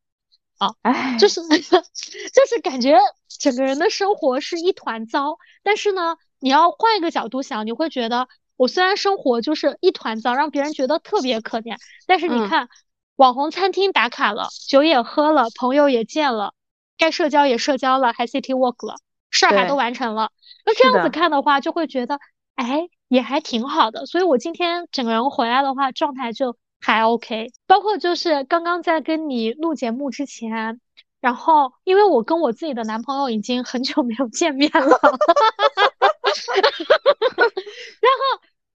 [0.57, 0.73] 啊，
[1.19, 5.37] 就是 就是感觉整个人的生活是一团糟。
[5.65, 12.69] 但是呢，你要换一个角度想，你会觉得我虽然生活就是一团糟，让别人觉得特别可怜，但是你看，
[13.17, 16.55] 网红餐厅打卡了，酒也喝了，朋友也见了，
[16.97, 18.95] 该社交也社交了，还 city walk 了，
[19.29, 20.31] 事儿还都完成了。
[20.65, 22.21] 那这样子看的话，就会觉得，
[22.55, 24.07] 哎，也还挺好的。
[24.07, 26.57] 所以我今天整个人回来的话，状态就。
[26.85, 30.81] 还 OK，包括就是刚刚在跟你录节目之前，
[31.21, 34.99] 然后因为我跟我自己的男朋友已经很久没有见面了，然后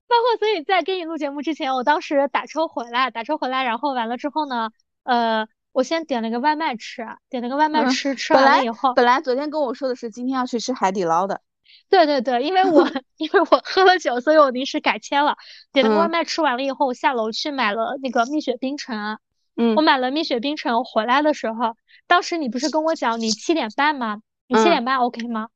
[0.08, 4.70] 包括所以在跟你录节目之前，我当时打车回来，打车回来，然后完了之后呢，
[5.02, 11.42] 呃，我先点了个外卖吃，点了个外卖吃，吃完了以后，本来昨天跟我说的是今天要去吃海底捞的。
[11.90, 15.36] 对对对，因为我 因为我喝了酒，所以我临时改签了。
[15.72, 19.18] 点的外卖，吃完了以后，我下楼去买了那个蜜雪冰城。
[19.56, 24.20] 嗯，我买了蜜雪冰城，回来的时候，当时你不是跟我讲你七点半吗？
[24.46, 25.48] 你七点半 OK 吗？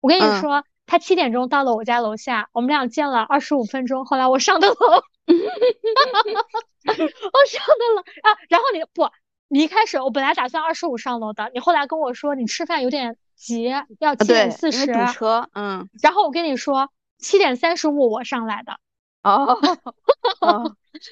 [0.00, 4.04] 我跟你说，他七点钟到了我家楼下，我们俩见了二十五分钟。
[4.06, 4.82] 后来我上的楼， 我
[7.46, 9.08] 上的楼啊，然后你不，
[9.48, 13.16] 你一开始我本来打算二十五上楼的，你后来跟我说你吃饭有点。
[13.36, 13.64] 急
[14.00, 14.92] 要七点四十，堵。
[15.12, 18.78] 车，嗯，然后我跟你说七点三十五我上来的，
[19.22, 19.58] 哦，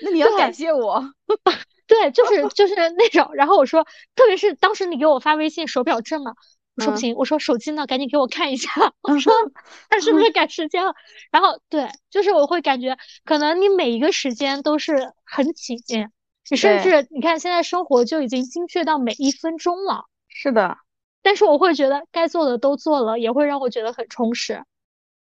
[0.03, 1.13] 那你要感谢我，
[1.87, 3.85] 对，就是就是那种，然后我说，
[4.15, 6.35] 特别是当时你给我发微信手表震了，
[6.77, 8.71] 我说不行，我说手机呢，赶紧给我看一下，
[9.03, 9.33] 我说
[9.90, 10.94] 他是不是赶时间了？
[11.31, 15.79] 然后对，就是我会感觉可能你每一个时间都是很紧，
[16.51, 20.79] 你甚至你看现在生活就已经精确到每一分钟了，是的。
[21.23, 24.64] 但是我会觉得该做的都做了，也会让我觉得很充实。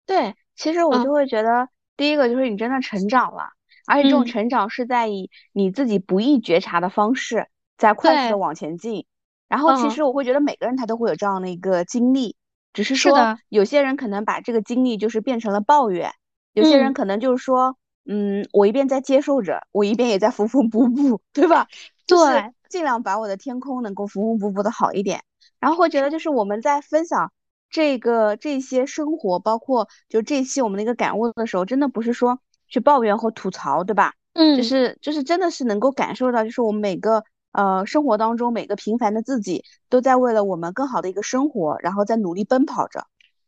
[0.06, 3.50] 对，其实我就会觉得，第一个就是你真的成长了，
[3.88, 9.06] 而且这种成长是在以你自己不易觉察的方式在快速的往前进。
[9.48, 12.38] 然后其实我会觉得每个人他都会有这样的一个经历，
[12.72, 16.14] 只是说有些人可能把这个经历就是变成了抱怨，
[16.54, 21.68] 有些人可能就是说，嗯，我一边在接受着，我一边也在缝缝补补，对吧？
[22.08, 25.22] 对，尽量把我的天空能够缝缝补补的好一点。
[25.62, 27.32] 然后会觉得就是我们在分享
[27.70, 34.14] 这个这些生活，包括就这期我们的一个感悟的时候，真的不是说去抱怨或吐槽，对吧？
[34.34, 43.06] 嗯，就是就是真的是能够感受到，就是我们每个呃生活当中每个平凡的自己，都在为了我们更好的一个生活，然后在努力奔跑着。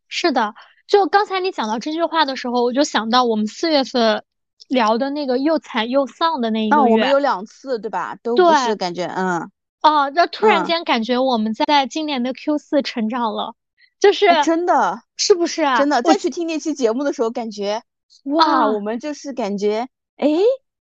[0.08, 0.54] 是的，
[0.86, 4.22] 就刚才你讲到这句话的时候，我就想到我们四月份
[4.68, 8.16] 聊的那个又惨又丧的那一个月，我们有两次，对吧？
[8.22, 9.50] 都不是感觉，嗯。
[9.84, 13.54] 哦，那突然间感觉我们在今年的 Q 四成长了，
[14.00, 15.76] 就是真的，是不是啊？
[15.76, 17.82] 真的，再去听那期节目的时候，感觉
[18.24, 20.26] 哇，我们就是感觉，哎，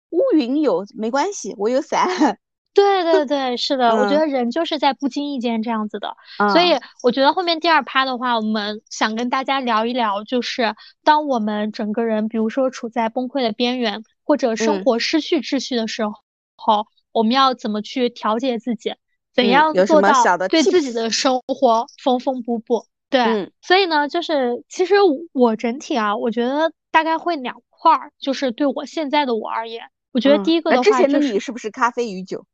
[0.10, 2.08] 乌云有没关系，我有伞。
[2.74, 6.16] 对对对，是的，我觉得人就是在不经意间这样子的，
[6.52, 16.86] 所以我觉得后面第二趴的话，我们想跟大家聊一聊，就是当我们整个人，比如说处在崩溃的边缘，或者生活失去秩序的时候。
[17.12, 18.93] 我们要怎么去调节自己？
[19.32, 20.12] 怎样做到
[20.47, 22.88] 对自己的生活缝缝补补？
[23.10, 24.95] 对，所以呢，就是其实
[25.32, 32.45] 我整体啊，我觉得大概会两块儿，就是对我现在的我而言，我觉得第一个的话，之前的你是不是咖啡与酒？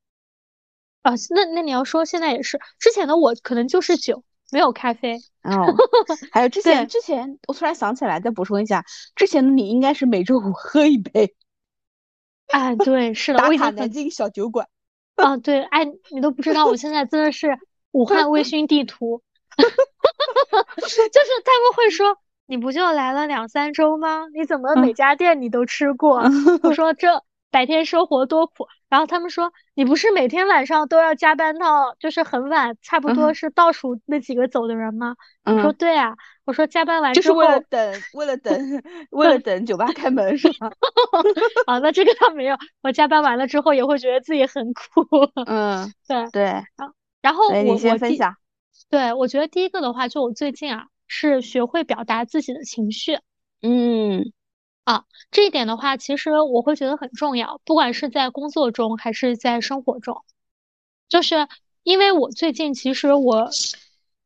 [1.01, 5.17] 啊，那那你要说现在也是，之前的我可能就是酒，没有咖啡。
[5.43, 5.73] 哦，
[6.31, 8.83] 还有之前之前，我突然想起来，再补充一下，
[9.15, 11.33] 之前的你应该是每周五喝一杯。
[12.53, 14.67] 哎，对，是的，打卡南京小酒馆。
[15.15, 17.57] 啊，对，哎，你都不知道，我现在真的是
[17.91, 19.21] 武汉微醺 地图，
[19.57, 24.25] 就是他们会说，你不就来了两三周吗？
[24.33, 26.23] 你怎么每家店你都吃过？
[26.63, 27.23] 我说这。
[27.55, 35.15] 白天生活多苦，然后他们说你不是每天晚上都要加班到就是很晚，差不多是倒数那几个走的人吗？
[35.45, 38.53] 我说对啊，我说加班完就是为了等，为了等，
[39.11, 40.69] 为了等酒吧开门是吗？
[41.65, 45.07] 啊，那这个倒没有，我加班完了之后也会觉得自己很苦。
[45.45, 46.43] 嗯， 对对。
[47.21, 48.35] 然后我我先分享。
[48.89, 53.17] 对，我觉得第一个的话，就我最近啊，是学会表达自己的情绪。
[53.61, 54.33] 嗯。
[54.85, 60.21] 啊，这一点的话，其实我会觉得很重要，不管是在工作中还是在生活中，
[61.09, 61.47] 就是
[61.81, 63.49] 因为我最近其实我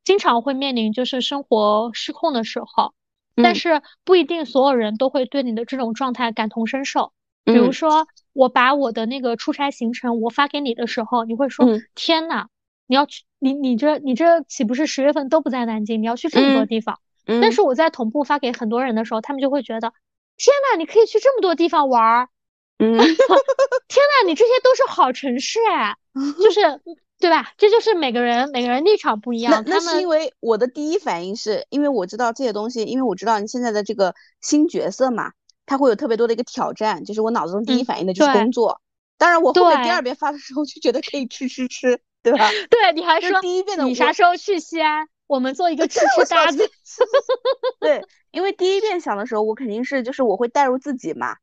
[0.03, 2.93] 经常会面临就是生活失控的时候，
[3.35, 7.13] 但是不一定所有人都会对你的这种状态感同身受。
[7.45, 12.47] 比如说，我把我的那个出差行程我发给你的时候，你会说：“天呐，
[12.85, 16.01] 你要去你你这你这岂不是十月份都不在南京？
[16.01, 19.93] 你要去这么多地方？”但是我在同步发给很多人的时候，他们就会觉得。
[20.39, 22.29] 天呐，你可以去这么多地方玩儿，
[22.79, 25.95] 嗯， 天呐，你这些都是好城市哎，
[26.41, 26.61] 就是
[27.19, 27.51] 对吧？
[27.57, 29.61] 这就是每个人每个人立场不一样。
[29.67, 35.33] 那是因为我的第一反应是因为我知道这些东西，因为我知道你现在的这个新角色嘛，
[35.65, 38.79] 他会有特别多的一个挑战，就是我脑子中第一反应的就是工作。
[39.17, 42.49] 当然，我后面第二遍发的时候就觉得可以吃吃吃，对吧？
[42.69, 45.09] 对，你还说第一遍的你啥时候去西安？
[45.29, 46.69] 我们做一个 吃吃搭子。
[47.79, 48.03] 对。
[48.31, 51.37] 因为第一遍想的时候，我肯定是就是我会带入自己嘛，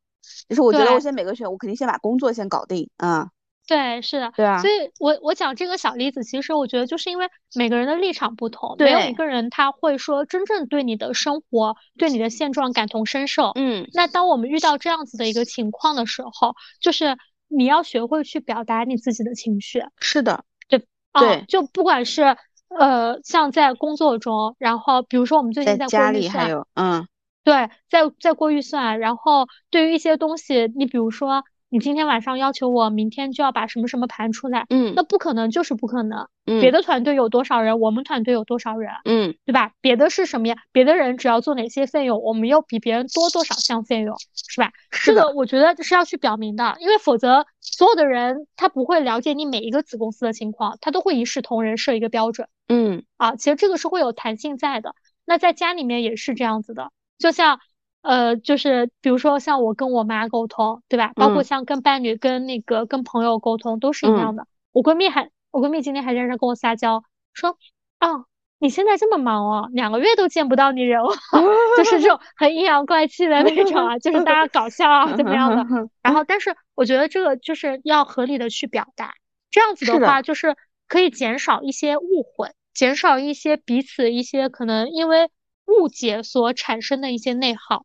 [0.49, 3.29] 就是我觉得我先每个选，我肯定先把工作先搞定，嗯，
[3.67, 17.17] 对，是的，对啊，所以我我讲这个小例子，其实我觉得就是因为每个人的立场不同，没有一个人他会说真正对你的生活、对你的现状感同身受，嗯，那当我们遇到这样子的一个情况的时候，就是
[17.49, 22.37] 你要学会去表达你自己的情绪，是的，对，对，就不管是。
[22.69, 27.07] 呃，像在工作中，然后比如说我们最近在家里还有，嗯，
[27.45, 31.45] 对，在在过预算，然后对于一些东西，你比如说。
[31.69, 36.29] 你今天晚上要求我明天就要把什么什么盘出来，嗯，那不可能，就是不可能。
[36.47, 39.73] 嗯，别的团队有多少人，我们团队有多少人，嗯，对吧？
[39.81, 40.57] 别的是什么呀？
[40.71, 44.71] 别的人只要做哪些费用，我们又比别人多多少项费用，是吧？
[45.05, 52.47] 这个我觉得是要去表明的，因为否则所有的人他不会了解你每一个子公司的情况，他都会一视同仁设一个标准。
[52.69, 54.95] 嗯，啊，其实这个是会有弹性在的。
[55.25, 57.59] 那在家里面也是这样子的，就像。
[58.07, 61.13] 呃，就是比如说像我跟我妈沟通，对吧？
[61.17, 64.47] 包括像跟伴侣、跟那个跟朋友沟通都是一样的。
[64.71, 67.03] 我闺蜜还，我闺蜜今天还在那跟我撒娇，
[67.35, 67.59] 说，
[67.99, 68.27] 哦，
[68.61, 71.09] 你现在这么忙哦，两个月都见不到你人哦，
[71.77, 75.65] 就是这种 很阴阳怪气的那种啊，就是大家搞笑啊，怎么样的？
[76.01, 79.15] 然后，但是我觉得这个就是要合理的去表达，
[79.51, 85.29] 这样子的话，就是可以减少一些误会，减少一些彼此一些可能因为
[85.67, 87.85] 误解所产生的一些内耗。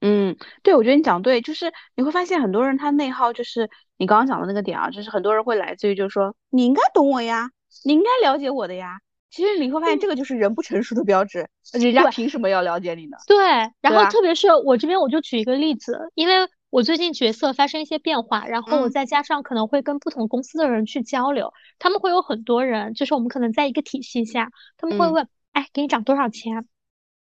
[0.00, 7.50] 嗯，对，我觉得你讲对，就是你会发现很多人他内耗，就是你刚刚讲的那个点啊，就是很多人会来自于就是说你应该懂我呀，
[7.84, 8.98] 你应该了解我的呀。
[9.30, 13.18] 其实你会发现这个就是人不成熟的标志，人家凭什么要了解你呢？
[13.26, 13.36] 对，
[13.80, 26.66] 然后特别是我这边我就举一个例子，因为我最近角色发生一些变化，然后我再加上可能会跟不同公司的人去交流，他们会有很多人，就是我们可能在一个体系下，他们会问，哎，给你涨多少钱？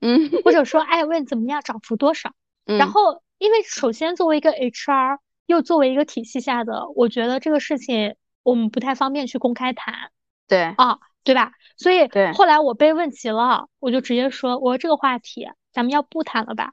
[0.00, 2.32] 嗯，或者说， 哎，问怎么样，涨幅多少？
[2.76, 10.10] 然后，因为首先作为一个 HR，又作为一个体系下的，我觉得这个事情我们不太方便去公开谈。
[10.46, 11.52] 对啊，对吧？
[11.76, 16.72] 所以对后来我被问急了，我就直接说，我说这个话题咱们要不谈了吧？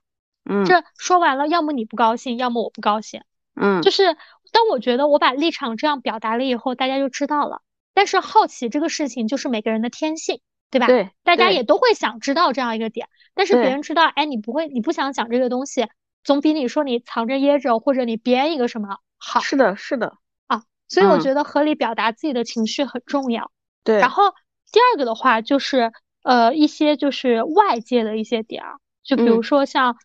[0.49, 3.21] 嗯，这说完了，要么你不高兴，要么我不高兴。
[3.55, 4.03] 嗯，就是
[4.51, 7.61] 当我觉得我把立场这样表达了以后，大家就知道了。
[7.93, 10.87] 但是好奇这个事情就是每个人的天性，对吧？
[10.87, 13.07] 对，大家也都会想知道这样一个点。
[13.35, 15.87] 但是别人知道，哎，你不会，你不想讲这个东西，
[16.23, 19.41] 总比你说你藏着掖着，或者你编一个什么好。
[19.41, 20.17] 是的，是的
[20.47, 23.51] 啊，所以我觉得合理表达自己的情绪很重要。
[23.83, 23.99] 对。
[23.99, 24.23] 然后
[24.71, 25.91] 第二个的话就是
[26.23, 29.97] 呃一些就是外界的一些点儿，就比如说像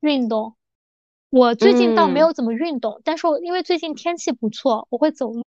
[0.00, 0.54] 运动，
[1.30, 5.42] 我最近倒没有怎么运动，但是我因为最近天气不错，我会走路。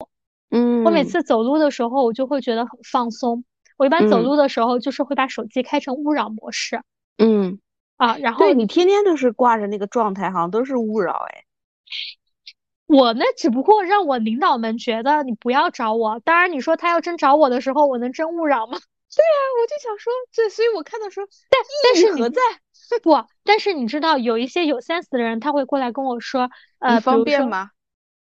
[0.49, 0.83] 嗯。
[0.83, 3.45] 我每次走路的时候，我就会觉得很放松。
[3.77, 6.75] 我一般走路的时候，就是会把手机开成勿扰模式。
[6.75, 6.83] 嗯
[7.97, 11.43] 啊，然后对你天天都是挂着那个状态，好像都是勿扰哎。
[12.87, 16.19] 我那，只不过让我领导们觉得你不要找我。
[16.19, 18.77] 当然，你说他要真找我的时候，我能真勿扰吗？
[19.13, 22.41] 对啊，我就想说，对，所以我看到说，但但是何在？
[23.01, 26.49] 不，但是你知道，有一些有 sense 的人，他会过来跟我说，
[26.79, 27.69] 呃，方便吗？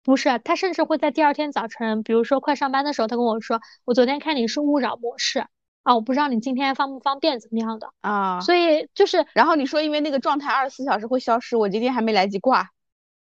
[0.04, 5.46] 不是，他甚至会在第二天早晨，比如说快上班的时候，他跟我说，我昨天看你是勿扰模式。
[5.84, 8.40] 啊，我不知道你今天方不方便，怎么样的啊？
[8.42, 12.70] 所以就是，然后你说因为那个状态二十四小时会消失，我今天还没来及挂。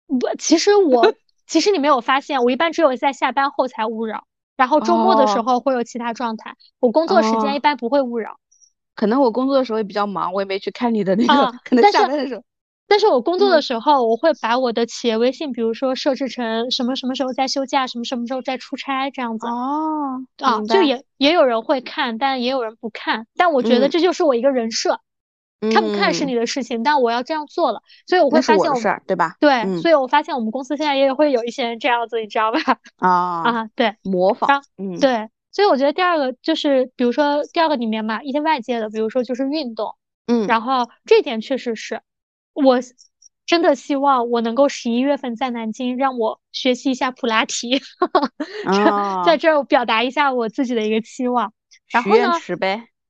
[0.08, 1.14] 不，其实我
[1.48, 4.26] 其实你没有发现，我一般只有在下班后才勿扰，
[4.58, 6.56] 然后周末的时候会有其他状态。
[6.80, 8.38] 我工作时间一般不会勿扰。
[8.96, 11.52] 可能我工作的时候也比较忙，我也没去看你的那个。
[11.64, 12.44] 可能下班的时候。
[12.90, 19.46] 但是我工作的时候，我会把我的企业微信，比如说设置成什么什么时候在休假，什么什么时候在出差这样子。
[19.46, 23.28] 哦，啊，就也也有人会看，但也有人不看。
[23.38, 25.00] 但我觉得这就是我一个人设，
[25.72, 28.76] 看不看是你的事情，但我要这样做了，所以我会发现我，
[29.06, 29.36] 对吧？
[29.40, 32.60] 对，所以我发现我们公司现在也会有一些人这样子，你知道吧？
[32.98, 35.30] 啊 啊，对，模仿，嗯，对。
[35.52, 39.96] 所以我觉得第二个就是，比如说第二个里面嘛，一些外界的，比如说就是运动，
[40.28, 42.02] 嗯，然后这点确实是
[42.54, 42.80] 我。
[43.46, 47.82] 真的希望我能够十一月份在南京，让我学习一下普拉提，
[49.26, 51.52] 在这儿表达一下我自己的一个期望。
[51.92, 52.34] 然后呢？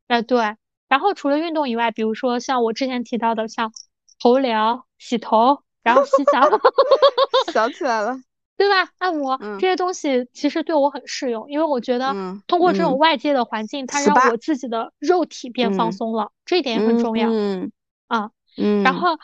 [0.07, 0.55] 哎，对。
[0.87, 3.73] 然后除了运动以外，比如说像我之前提到的，像
[4.21, 6.39] 头疗、洗头，然后洗澡
[7.51, 8.17] 想起来了，
[8.55, 8.89] 对吧？
[8.97, 12.15] 按摩这些东西其实对我很适用，因为我觉得
[12.47, 17.29] 通过这种外界的环境，它让我自己的肉体变放松了，这一点也很重要。
[17.29, 17.73] 嗯
[18.07, 19.17] 啊，嗯，然后。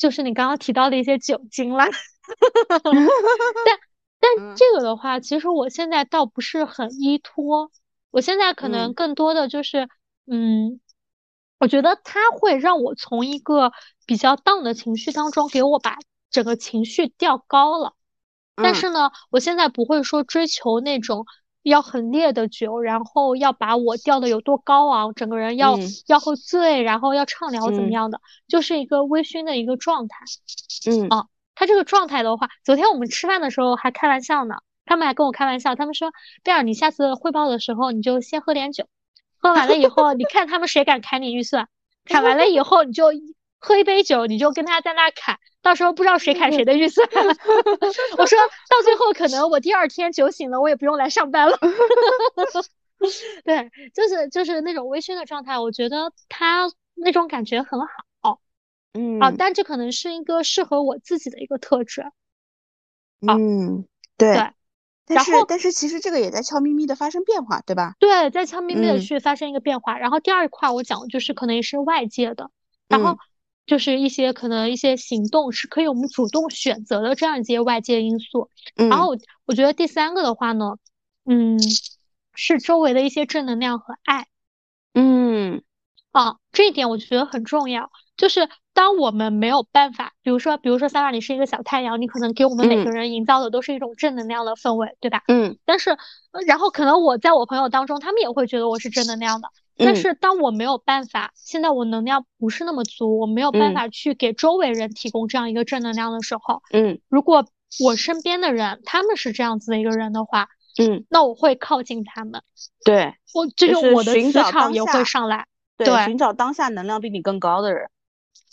[0.00, 1.84] 就是你刚刚提到的一些酒精啦，
[2.84, 2.94] 但
[4.20, 7.72] 但这个的话，其实我现在倒不是很依托，
[8.12, 9.88] 我现在可能更多的就是，
[10.30, 10.78] 嗯，
[11.58, 13.72] 我觉得它会让我从一个
[14.06, 15.96] 比较 down 的情绪当中，给我把
[16.30, 17.94] 整个情绪调高了，
[18.54, 21.26] 但是呢，我现在不会说追求那种。
[21.68, 30.16] 要很烈的酒，然后要把我吊的有多高昂，整个人要要喝醉，然后要畅聊怎么样的，就是一个微醺的一个状态。
[30.86, 36.12] 嗯啊，他这个状态的话，昨天我们吃饭的时候还开玩笑呢，他们还跟我开玩笑，他们说
[36.42, 38.86] 贝尔，你下次汇报的时候你就先喝点酒，
[39.36, 41.68] 喝完了以后你看他们谁敢砍你预算，
[42.04, 43.06] 砍完了以后你就。
[43.58, 47.06] 喝一杯酒，你就跟他在那砍，到时候不知道谁砍谁的预算。
[48.16, 48.38] 我说
[48.68, 51.58] 到最后，可能我第二天酒醒了，我也不用来上班了。
[53.44, 58.40] 对，就是就是那种微醺的状态，我觉得他那种感觉很好。
[58.94, 62.04] 嗯啊，但这可能是一个适合我自己的一个特质。
[63.20, 63.84] 嗯，
[64.16, 64.34] 对。
[64.34, 64.50] 对。
[65.04, 67.94] 但是但是其实这个也在悄咪咪的发生变化，对吧？
[67.98, 69.98] 对，在悄咪咪的去发生一个变化。
[69.98, 72.50] 然后第二块我讲的就是可能也是外界的，
[72.88, 73.18] 然后。
[73.68, 79.14] 就是一些可能一些行动是可以我们主动选择的这样一些外界因素，然后
[79.44, 80.78] 我觉得第三个的话呢，
[81.26, 81.58] 嗯，
[82.34, 84.26] 是周围的一些正能量和爱，
[84.94, 85.62] 嗯，
[86.12, 87.90] 啊，这一点我觉得很重要。
[88.16, 95.22] 就是当我们没有办法，比如说，比如说三娃，你是一个小太阳，你可能给我们每个人营造的都是一种正能量的氛围，对吧？
[95.28, 95.56] 嗯。
[95.64, 95.96] 但是，
[96.46, 99.48] 然后可能我在我朋友当中，他们也会觉得我是正能量的。
[99.78, 107.46] 但是当我没有办法，现在我能量不是那么足，我没有办法去给周围人提供这样一个正能量的时候，嗯，如果
[107.80, 110.48] 我身边的人他们是这样子的一个人的话，
[110.78, 112.42] 嗯，那我会靠近他们，
[112.84, 117.88] 对，我就是我的磁场也会上来，对，寻找当下能量比你更高的人，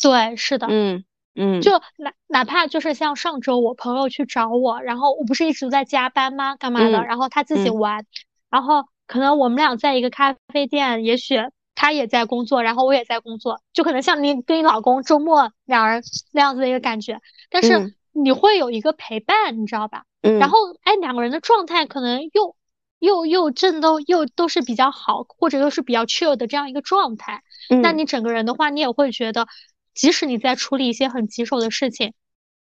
[0.01, 1.03] 对，是的，嗯，
[1.35, 6.55] 嗯，就哪哪怕就是像上周我朋友去找我，然后我不是一直在加班吗？
[6.55, 7.03] 干嘛的？
[7.05, 8.05] 然后他自己玩，
[8.49, 11.35] 然后可能我们俩在一个咖啡店，也许
[11.75, 20.05] 他也在工作，然后我也在工作，就可能像你跟你老公周末两人那样子的一个感觉，但是你会有一个陪伴，你知道吧？
[20.21, 22.55] 嗯，然后哎，两个人的状态可能又
[22.99, 29.47] 又又正都又都是比较好，或者又是比较 chill 的这样一个状态，嗯那你整个人的话，你也会觉得。
[29.95, 32.13] 即使你在处理一些很棘手的事情，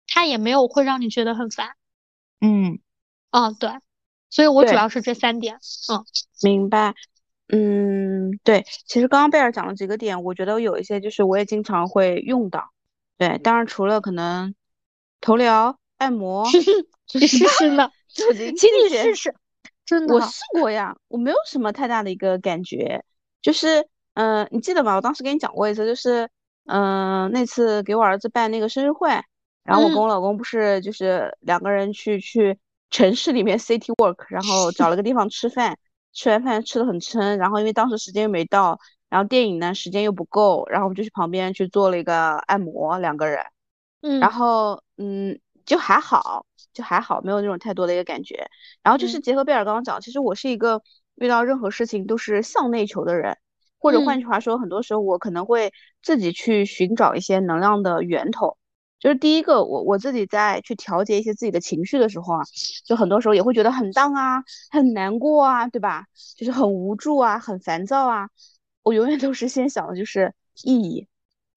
[0.06, 1.70] 他也没有会让你觉得很烦。
[2.40, 2.78] 嗯，
[3.32, 3.70] 哦，对，
[4.34, 5.54] 所以我主要是这三点。
[5.92, 6.04] 嗯，
[6.42, 6.94] 明白。
[7.48, 12.70] 嗯，对，其实刚刚贝尔讲了几个点，我觉得有一些就是我也经常会用到。
[13.16, 14.56] 对，当然除了可能
[15.20, 16.44] 头疗、按摩，
[17.12, 17.88] 你试试呢？
[18.08, 19.34] 酒精，请你试试。
[19.86, 23.04] 真的，我试过呀，我没有什么太大的一个感觉。
[23.40, 24.96] 就是，嗯，你记得吗？
[24.96, 26.28] 我当时跟你讲过一次，就是。
[26.66, 29.10] 嗯，那次给我儿子办那个生日会，
[29.64, 32.58] 然后我跟我老公不是就是两个人去去
[32.94, 35.76] 城市里面 city walk，然后找了个地方吃饭，
[36.12, 38.78] 吃完饭吃的很撑，然后因为当时时间又没到，
[39.08, 43.44] 然后电影呢时间又不够，然后我们就去旁边去做了一个按摩，两个人，
[44.00, 48.46] 嗯，然后嗯就还好，就还好，没有那种太多的一个感觉，
[48.84, 50.80] 然后就是结合贝尔刚刚讲，其实我是一个
[51.16, 53.36] 遇到任何事情都是向内求的人。
[53.80, 58.56] 或者换句话说，很多时候我可能会自己去寻找一些能量的源头。
[59.04, 62.40] 就是第一个，我我自己在去调节一些自己的情绪的时候啊，
[62.86, 66.06] 就很多时候也会觉得很荡啊，很难过啊，对吧？
[66.38, 68.30] 就是很无助啊，很烦躁啊。
[68.82, 70.32] 我永远都是先想的就是
[70.62, 71.06] 意义，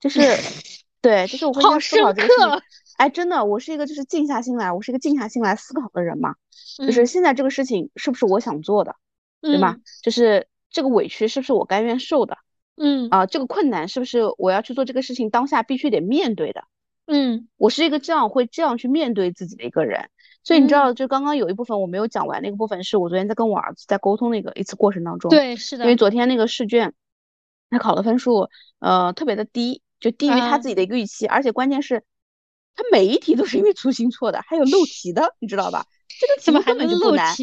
[0.02, 0.20] 就是
[1.02, 2.62] 对，就是我会先思考这个事情。
[2.98, 6.36] 哎，真的，我是一个就是静下心来，我是一个静下心来思考的人嘛。
[6.78, 8.96] 就是现在这个事情是不是我想做的，
[9.42, 9.78] 对吗？
[10.04, 10.48] 就是。
[10.70, 12.38] 这个委屈是不是我甘愿受的？
[12.76, 16.66] 嗯啊，这个困难是不是我要去做这个事情当下必须得面对的？
[17.08, 20.10] 嗯，我是一个这样会这样去面对自己的一个人。
[20.44, 25.30] 所以你知道，就刚刚有一部分我没有讲完，那个部分是我昨天在跟我儿子在沟通那个一次过程当中。
[25.30, 25.84] 对，是的。
[25.84, 26.94] 因为昨天那个试卷，
[27.70, 28.50] 他考的分数
[28.80, 32.04] 呃特别的低，就低于他自己的一个预期，而且关键是，
[32.76, 35.86] 他每一题都是因为粗心错的，还有漏题的，你知道吧？
[36.20, 37.36] 这个题根本就不难。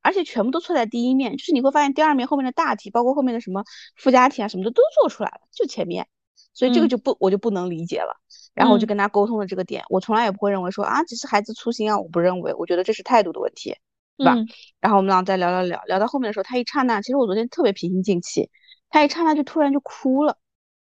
[0.00, 3.64] 而且全部都错在第一面，就是你会发现第二面后面的大题，包括后面的什么
[3.96, 6.08] 附加题啊什么的都做出来了，就前面，
[6.54, 8.20] 所以这个就不我就不能理解了。
[8.54, 13.76] 然后我就跟他沟通了这个点，我从来也不会认为说啊只是孩子粗心啊，我不认为，我觉得这是态度的问题，
[14.16, 14.34] 对吧？
[14.80, 18.50] 然后我们俩再聊聊聊，聊到后面的时候，他一刹那，其实我昨天特别平心静气，
[18.88, 20.36] 他一刹那就突然就哭了，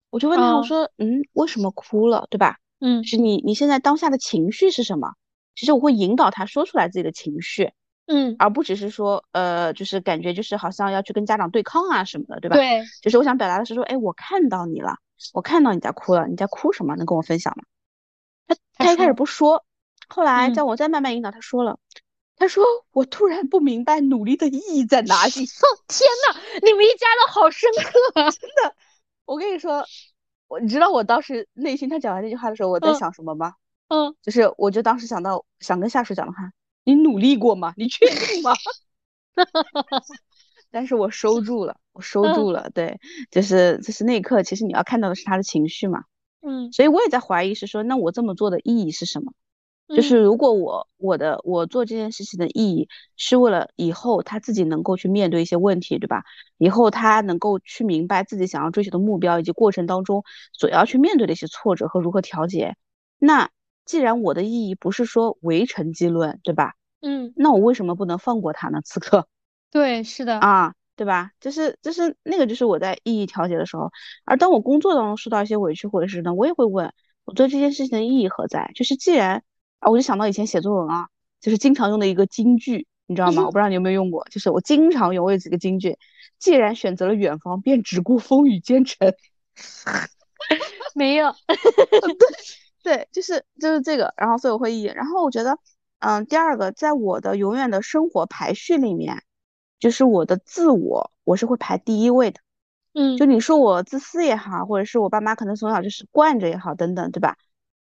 [0.10, 2.58] 我就问他我说嗯为什么哭了，对吧？
[2.80, 5.14] 嗯，是你你现在当下的情绪是什么？
[5.56, 7.72] 其实我会引导他说出来自己的情绪。
[8.08, 12.56] 嗯，而不只是说，呃，就是感觉就是好像要去跟家长对抗啊什么的，对吧？
[12.58, 14.98] 对，就是我想表达的是说，哎，我看到你了，
[15.34, 16.96] 我看到你在哭了，你在哭什么？
[16.96, 17.64] 能跟我分享吗？
[18.48, 18.56] 他
[18.86, 19.64] 他一开始不说，
[20.08, 21.80] 后来在我再慢慢引导，他说了，
[22.36, 25.32] 他说我突然不明白努力的意义在哪里。
[25.88, 28.76] 天呐，你们一家都好深刻，啊 真的。
[29.26, 29.86] 我跟你说，
[30.48, 33.54] 我你知道我当时内心他讲完这句话的时候我在想什么吗？
[33.90, 36.52] 嗯，就是我就当时想到想跟下属讲的话。
[36.84, 37.74] 你努力过吗？
[37.78, 38.54] 你确定吗？
[40.72, 42.70] 但是我收 住了，我收住了。
[42.74, 43.00] 对，
[43.30, 46.04] 就是就是那一刻，其实你要看到的是他的情绪嘛。
[46.42, 46.72] 嗯。
[46.72, 49.34] 所以我也在怀疑，是说那我这么做的意义是什么？
[49.94, 56.24] 就是如果我我的我做这件事情的意义是为了以后他自己能够去面对一些问题，对吧？
[56.58, 62.76] 以后他能够去明白自己想要追求的目标以及过程当中所要去面对的一些挫折和如何调节，
[63.20, 63.50] 那。
[63.84, 66.76] 既然我的意义不是说唯成绩论，对吧？
[67.02, 68.80] 嗯，那我为什么不能放过他呢？
[68.86, 69.28] 此刻，
[69.72, 71.32] 对，是的啊，对吧？
[71.40, 73.90] 就是就是那个，就是我在意义调节的时候，
[74.26, 76.94] 而当我工作当中受到一些委屈或者是呢，我也会问
[77.26, 78.70] 我做这件事情的意义何在？
[78.76, 79.44] 就是既然
[79.80, 81.08] 啊，我就想到以前写作文啊，
[81.40, 83.44] 就是经常用的一个金句，你知道吗？
[83.46, 85.98] 我不知道你有没有用过，就是我经常用，我有几个金句，
[86.38, 89.14] 既然选择了远方，便只顾风雨兼程。
[90.94, 92.28] 没有， 对。
[92.84, 95.56] 对，就是就是这个，然后所以我会意，然后我觉得，
[96.00, 99.22] 嗯，第二个，在我的永远的生活排序里面，
[99.82, 102.40] 就是我的自我，我是会排第一位的，
[102.94, 107.36] 嗯，就你说我自私也好，或者是我爸妈可能从小就是惯着也好，等等，对吧？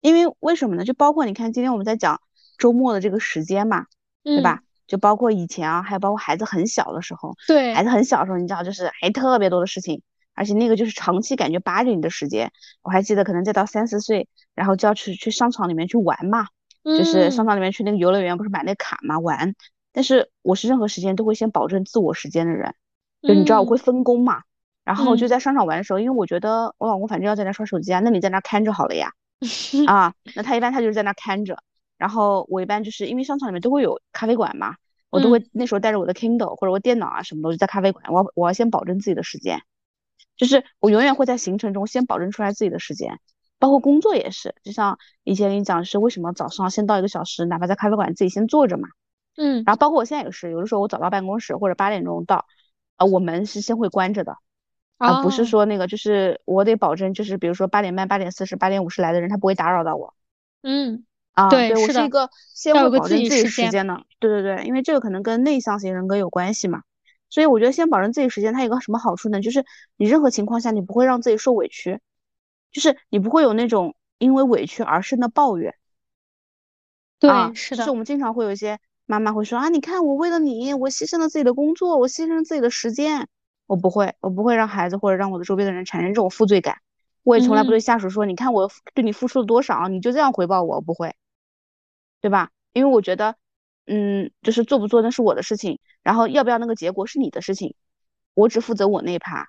[0.00, 0.84] 因为为什么呢？
[0.84, 2.20] 就包括你看，今天我们在讲
[2.58, 3.86] 周末的这个时间嘛，
[4.22, 4.60] 对吧？
[4.86, 10.02] 就包括以前啊，还有包括孩子很小的时候，对，孩子很小的时候，你知道，就是还特别多的事情。
[10.34, 16.46] 而且那个就是长期感觉扒着你的时间，我还记得可能再到三四岁，然后就要去去商场里面去玩嘛，
[16.84, 19.54] 就是商场里面去那个游乐园不是买那卡嘛玩。
[19.96, 22.74] 但是我是任何时间都会先保证自我时间的人，
[23.22, 24.42] 就你知道我会分工嘛，
[24.84, 29.12] 然后就在商场玩的时候，因为我觉得我老公反正要在那刷手机啊，那你在那看着好了呀，
[29.88, 31.56] 啊，那他一般他就是在那看着，
[31.96, 34.74] 然后我一般就是因为商场里面都会有咖啡馆嘛，
[35.08, 39.62] 我都会那时候带着我的 Kindle 或者我电脑啊什么的，我就在咖啡馆，我我要先保证自己的时间，
[40.36, 43.18] 就是我永远会在行程中先保证出来自己的时间。
[43.58, 48.90] 包括工作也是，就像以前跟你讲，是为什么早上先到一个小时，哪怕在咖啡馆自己先坐着嘛。
[49.36, 52.46] 嗯，然后包括我现在也是，有的时候我早到办公室或者八点钟到，
[52.96, 54.36] 呃，我门是先会关着的，
[54.98, 60.14] 啊，不是说那个，就是我得保证，就是比如说八点半、八点四十、八点五十来的人，他不会打扰到我。
[60.62, 64.02] 嗯，啊，对，我是一个先会保证自己时间的。
[64.18, 66.82] 对对对，因为这个可能跟内向型人格有关系嘛，
[67.28, 69.40] 所以我觉得先保证自己时间，它有个什么好处呢？
[69.40, 69.64] 就是
[69.96, 72.00] 你任何情况下你不会让自己受委屈，
[72.72, 73.94] 就是你不会有那种。
[74.18, 75.74] 因为委屈而生的抱怨，
[77.18, 83.28] 对，是的，是我们经常会有一些妈妈会说啊，你看我为了你，我牺牲了自己的工作，我牺牲了自己的时间，
[83.66, 86.78] 我不会，我不会让孩子或者让我的周边的人产生这种负罪感，
[87.22, 91.14] 我也从来不对下属说，你看我对你付出了多少，你就这样回报我，不会，
[92.20, 92.50] 对吧？
[92.72, 93.36] 因为我觉得，
[93.86, 97.76] 嗯，就是做不做那是我的事情，然后要不要那个结果是你的事情，
[98.34, 99.48] 我只负责我那一趴，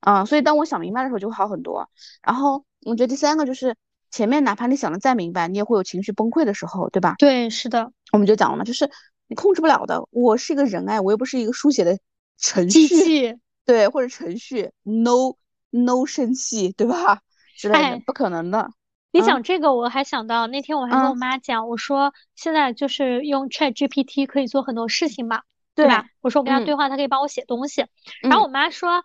[0.00, 1.90] 啊，所以当我想明白的时候就会好很多，
[2.22, 3.76] 然后我觉得第三个就是。
[4.10, 7.14] 前面哪怕你想的再明白，你也会有情绪崩溃的时候，对吧？
[7.18, 7.92] 对，是的。
[8.12, 8.90] 我们就讲了嘛，就是
[9.26, 10.06] 你控制不了的。
[10.10, 11.98] 我是一个人哎，我又不是一个书写的
[12.38, 15.36] 程序，对，或者程序，no
[15.70, 17.20] no 生气，对吧？
[17.56, 18.70] 之类的，不可能的。
[19.10, 25.42] 你讲这个，我还想到那天我还跟我妈讲，我说现在就是用 Chat GPT 可以做很多事情嘛，
[25.74, 26.06] 对吧？
[26.20, 27.86] 我说我跟他对话，他可以帮我写东西。
[28.22, 29.02] 然后我妈说啊，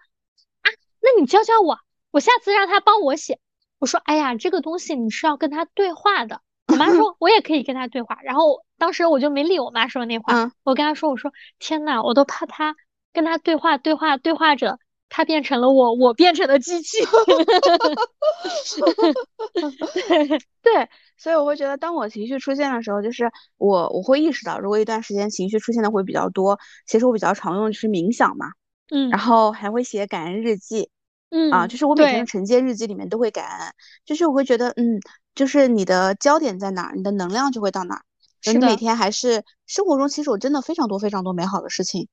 [1.02, 1.80] 那你教教我，
[2.12, 3.40] 我下次让他帮我写。
[3.84, 6.40] 我说，哎呀，这个东西你是要跟他对话的。
[6.68, 8.18] 我妈说，我也可以跟他对话。
[8.24, 10.54] 然后当时我就没理我妈说那话。
[10.64, 12.78] 我跟他说，我说天呐，我都怕他
[13.12, 14.80] 跟他对话，对话，对话着，
[15.10, 17.00] 他变成了我，我变成了机器。
[20.64, 26.58] 对，所以我会觉得，当我情绪出现的时候，就是我我会意识到，如果一段时间情绪出现的会比较多，
[26.88, 28.46] 其实我比较常用的就是冥想嘛。
[28.92, 29.10] 嗯。
[29.10, 30.90] 然后还会写感恩日记。
[31.36, 33.74] 嗯啊，就是我每天的晨间日记里面都会感恩，
[34.06, 35.00] 就是我会觉得，嗯，
[35.34, 38.02] 就是你的焦点在哪儿，你的能量就会到哪儿。
[38.46, 42.08] 你每天还是生活中，其实我真的非常多非常多美好的事情。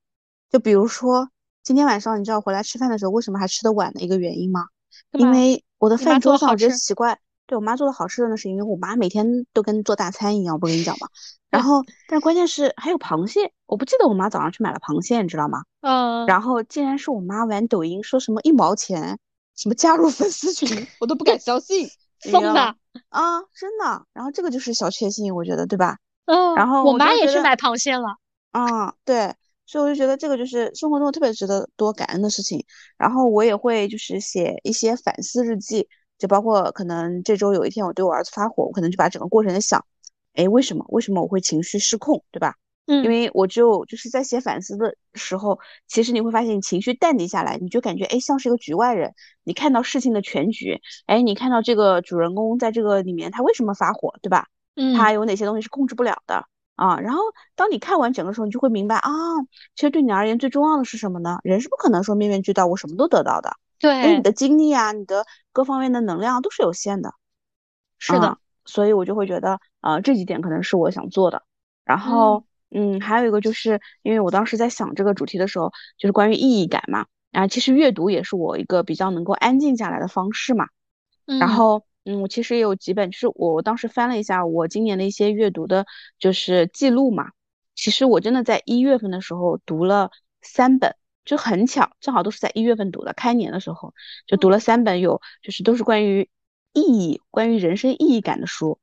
[0.49, 1.29] 就比如说
[1.61, 4.65] 今天晚上，你知道回来吃饭的时候为什么还吃的晚的一个原因吗？
[5.11, 7.19] 因为我的饭桌上我觉得奇怪，
[7.51, 11.09] 对我妈做的好吃的呢，是因为我妈每天都跟做大餐一样，我不跟你讲吗？
[11.51, 15.63] 然后，但关键是还有螃蟹，我不记得我妈早上去买了螃蟹，你知道吗？
[15.81, 16.25] 嗯。
[16.27, 19.19] 然后竟然是我妈玩抖音说什么一毛钱，
[19.57, 21.89] 什么加入粉丝群， 我都不敢相信，
[22.21, 22.53] 送的
[23.09, 24.05] 啊，真的。
[24.13, 25.97] 然后这个就是小确幸，我觉得对吧？
[26.23, 26.55] 嗯。
[26.55, 28.15] 然后我妈也去买螃蟹了。
[28.51, 29.35] 啊，对，
[29.65, 32.63] 所以我就觉得这个就是生活中特别值得多感恩的事情。
[32.97, 35.89] 然后我也会就是写一些反思日记，
[36.21, 39.83] 就包括可能这周有一天我对我儿子发火，我可能就把整个过程在想。
[40.35, 40.85] 哎，为什么？
[40.89, 42.53] 为什么我会情绪失控，对吧？
[42.85, 54.45] 嗯，因为我就就是在写反思的时候，其实你会发现，你情绪淡定下来，你就感觉哎，像是一个局外人，你看到事情的全局，哎，你看到这个主人公在这个里面他为什么发火，对吧？
[54.75, 56.45] 嗯，他有哪些东西是控制不了的
[56.75, 56.99] 啊？
[56.99, 57.21] 然后
[57.55, 59.11] 当你看完整个时候，你就会明白啊，
[59.75, 61.39] 其实对你而言最重要的是什么呢？
[61.43, 63.57] 人是不可能说面面俱到，我什么都得到的。
[63.81, 67.11] 对，因为，你的精力啊，你的各方面的能量都是有限的。
[67.97, 68.37] 是的。
[68.63, 71.43] 所以我就会觉得，呃，这几点可能是我想做的。
[71.83, 77.07] 然后，嗯，还有一个就是，因为我当时在想这个主题的时候，就是关于意义感嘛。
[77.31, 80.67] 啊，其实阅读也是我一个比较能够安静下来的方式嘛。
[81.25, 85.85] 然后，嗯，我其实也有几本，就是我当时翻了一下我今年的一些阅读的，
[86.19, 87.31] 就是记录嘛。
[87.73, 90.11] 其实我真的在一月份的时候读了
[90.41, 90.95] 三本，
[91.25, 93.13] 就很巧，正好都是在一月份读的。
[93.13, 93.93] 开年的时候
[94.27, 96.29] 就读了三本，有就是都是关于。
[96.73, 98.79] 意义关于人生意义感的书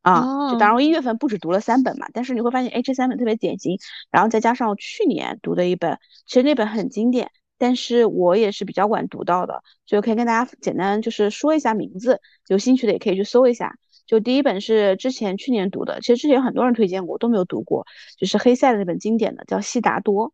[0.00, 3.80] 啊，就当然我一月份不止读了三本嘛，但是你会发现，哎，这三本特别典型，
[4.12, 13.76] 然后再加上去年读的一本，其实那本很经典，但是我也是比较晚读到的，就可以跟大家简单就是说一下名字，有兴趣的也可以去搜一下。
[14.06, 17.84] 就第一本是之前去年读的，其实之前有很多人推荐过，都没有读过，
[18.16, 20.28] 就是黑塞的那本经典的叫《悉达多》，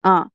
[0.00, 0.30] 啊。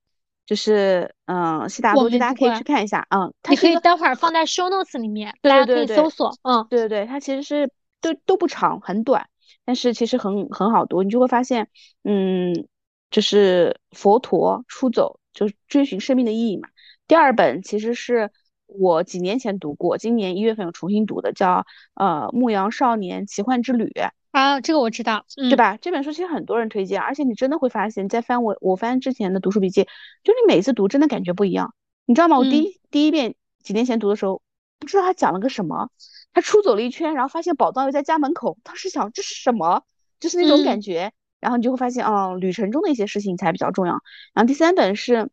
[0.50, 7.70] 就是嗯，悉达多，大家可以去看一下，嗯，你可以待会儿放在 show notes 里面，大家可以搜索，嗯，对对对，它其实是
[8.02, 9.30] 都都不长，很短，
[9.64, 11.68] 但是其实很很好读，你就会发现，
[12.04, 12.66] 嗯，
[13.12, 16.68] 就是佛陀出走，就是追寻生命的意义嘛。
[17.08, 18.32] 第二本其实是
[18.66, 23.86] 我几年前读过，今年一月份又重新读的，叫呃《牧羊少年奇幻之旅》。
[24.32, 25.78] 啊，这个我知道，对吧？
[25.82, 29.84] 这本书其实很多人推荐，而且你真的会发现，在翻我我翻之前的读书笔记，
[30.24, 31.74] 就你每次读真的感觉不一样，
[32.06, 32.38] 你知道吗？
[32.38, 34.42] 我第一第一遍几年前读的时候，
[34.80, 35.90] 不知道他讲了个什么，
[36.34, 39.84] 他出走了一圈，然后发现宝藏又在家门口，当时想这是什么？
[40.20, 41.12] 就是那种感觉。
[41.40, 43.94] 然后你就会发现，哦，旅程中的一些事情才比较重要。
[44.34, 45.30] 然后第三本是，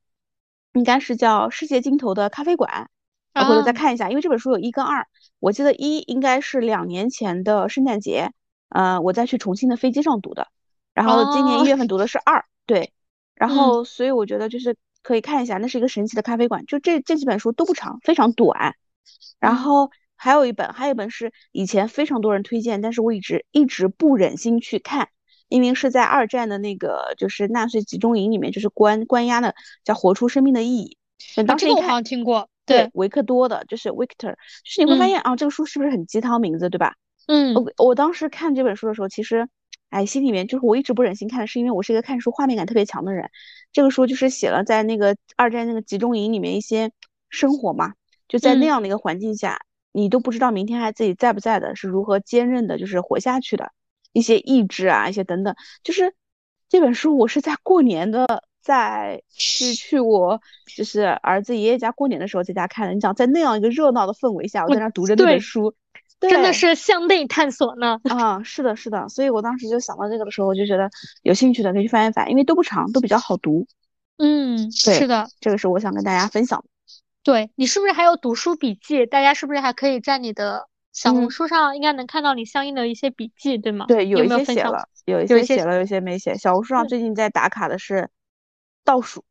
[0.72, 2.88] 应该是叫《世界尽头的咖啡馆》，
[3.42, 5.08] 我回头再看一下，因为这本书有一跟二，
[5.40, 8.30] 我记得一应该是两年前的圣诞节，
[8.68, 10.48] 呃，我再去重庆的飞机上读的。
[10.94, 12.92] 然后今年一月份读的是二，对。
[13.34, 16.64] 然后所以我觉得就是可以看一下，那是一个神奇的咖啡馆。
[16.66, 18.74] 就这这几本书都不长，非常短。
[19.38, 25.08] 然后还有一本，还有一本是以前非常多人推荐，但是我一直一直不忍心去看。
[25.48, 29.54] 因为是在二战的那个就是纳粹集中营里面，就是关关押的，
[29.84, 30.96] 叫《活出生命的意义》。
[31.46, 36.94] 当时我好像听过，对维克多的，就是 Victor，就是你会发现啊，这个书是不是很鸡汤名字，对吧？
[37.26, 39.48] 嗯，我我当时看这本书的时候，其实，
[39.90, 43.30] 哎，心里面就是我一直不忍心看，是因为我是一个看书画面感特别强的人。
[43.72, 46.90] 这个书就是写了在那个二战那个集中营里面一些
[47.28, 47.94] 生活嘛，
[48.28, 49.58] 就在那样的一个环境下，
[49.92, 53.72] 你都不知道明天还自己在不在的，是如何坚韧的，就是活下去的。
[54.12, 56.14] 一些意志啊，一些等等，就是
[56.70, 60.40] 这本书，我是在过年的，在去去我
[60.74, 62.94] 就是儿子爷爷家过年的时候在家看的。
[62.94, 65.74] 你想在那样一个热闹的氛围下，我在那读着那本书，
[66.20, 67.98] 真的是向内探索呢。
[68.10, 69.08] 啊，是的，是的。
[69.08, 70.90] 所以我当时就想到这个的时候，我就觉得
[71.22, 73.66] 有兴趣的可以去翻一翻，因为都不长，都比较好读。
[74.18, 76.64] 嗯，是的，这个是我想跟大家分享。
[77.22, 79.04] 对你是不是还有读书笔记？
[79.04, 80.68] 大家是不是还可以在你的？
[80.92, 83.84] 小红书上应该能看到你相应的一些笔记，对吗？
[83.86, 86.38] 对，有一些写了，有一些写了，有一些没写。
[86.38, 88.08] 小红书上最近在打卡的是
[88.82, 89.22] 倒数。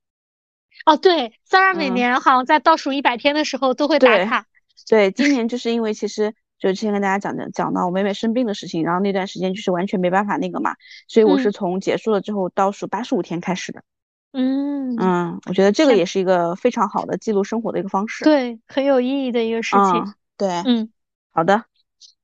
[0.86, 4.46] 哦，对，三儿每年好像在倒数一百天的时候都会打卡。
[4.88, 10.76] 对，今年就是因为其实就之前跟大家讲的讲到我妹妹生病的事情，然后那段时间就是完全没办法那个嘛，
[11.08, 13.84] 所以我是从结束了之后倒数八十五天开始的。
[14.34, 18.24] 嗯嗯，我觉得这个也是一个非常好的记录生活的一个方式。
[18.26, 20.14] 对，很有意义的一个事情。
[20.38, 20.92] 对，嗯。
[21.32, 21.66] 好的，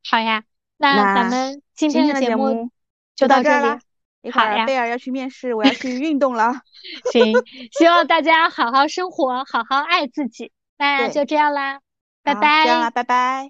[0.09, 0.43] 好呀，
[0.77, 2.69] 那咱们今天的节目
[3.15, 3.79] 就到这里。
[4.21, 6.53] 一会儿贝尔要去面试，我要去运动了。
[7.11, 7.33] 行，
[7.71, 10.51] 希望大家好好生活，好好爱自己。
[10.77, 11.79] 那就这样啦，
[12.23, 12.63] 拜拜。
[12.63, 13.49] 这样啦，拜拜。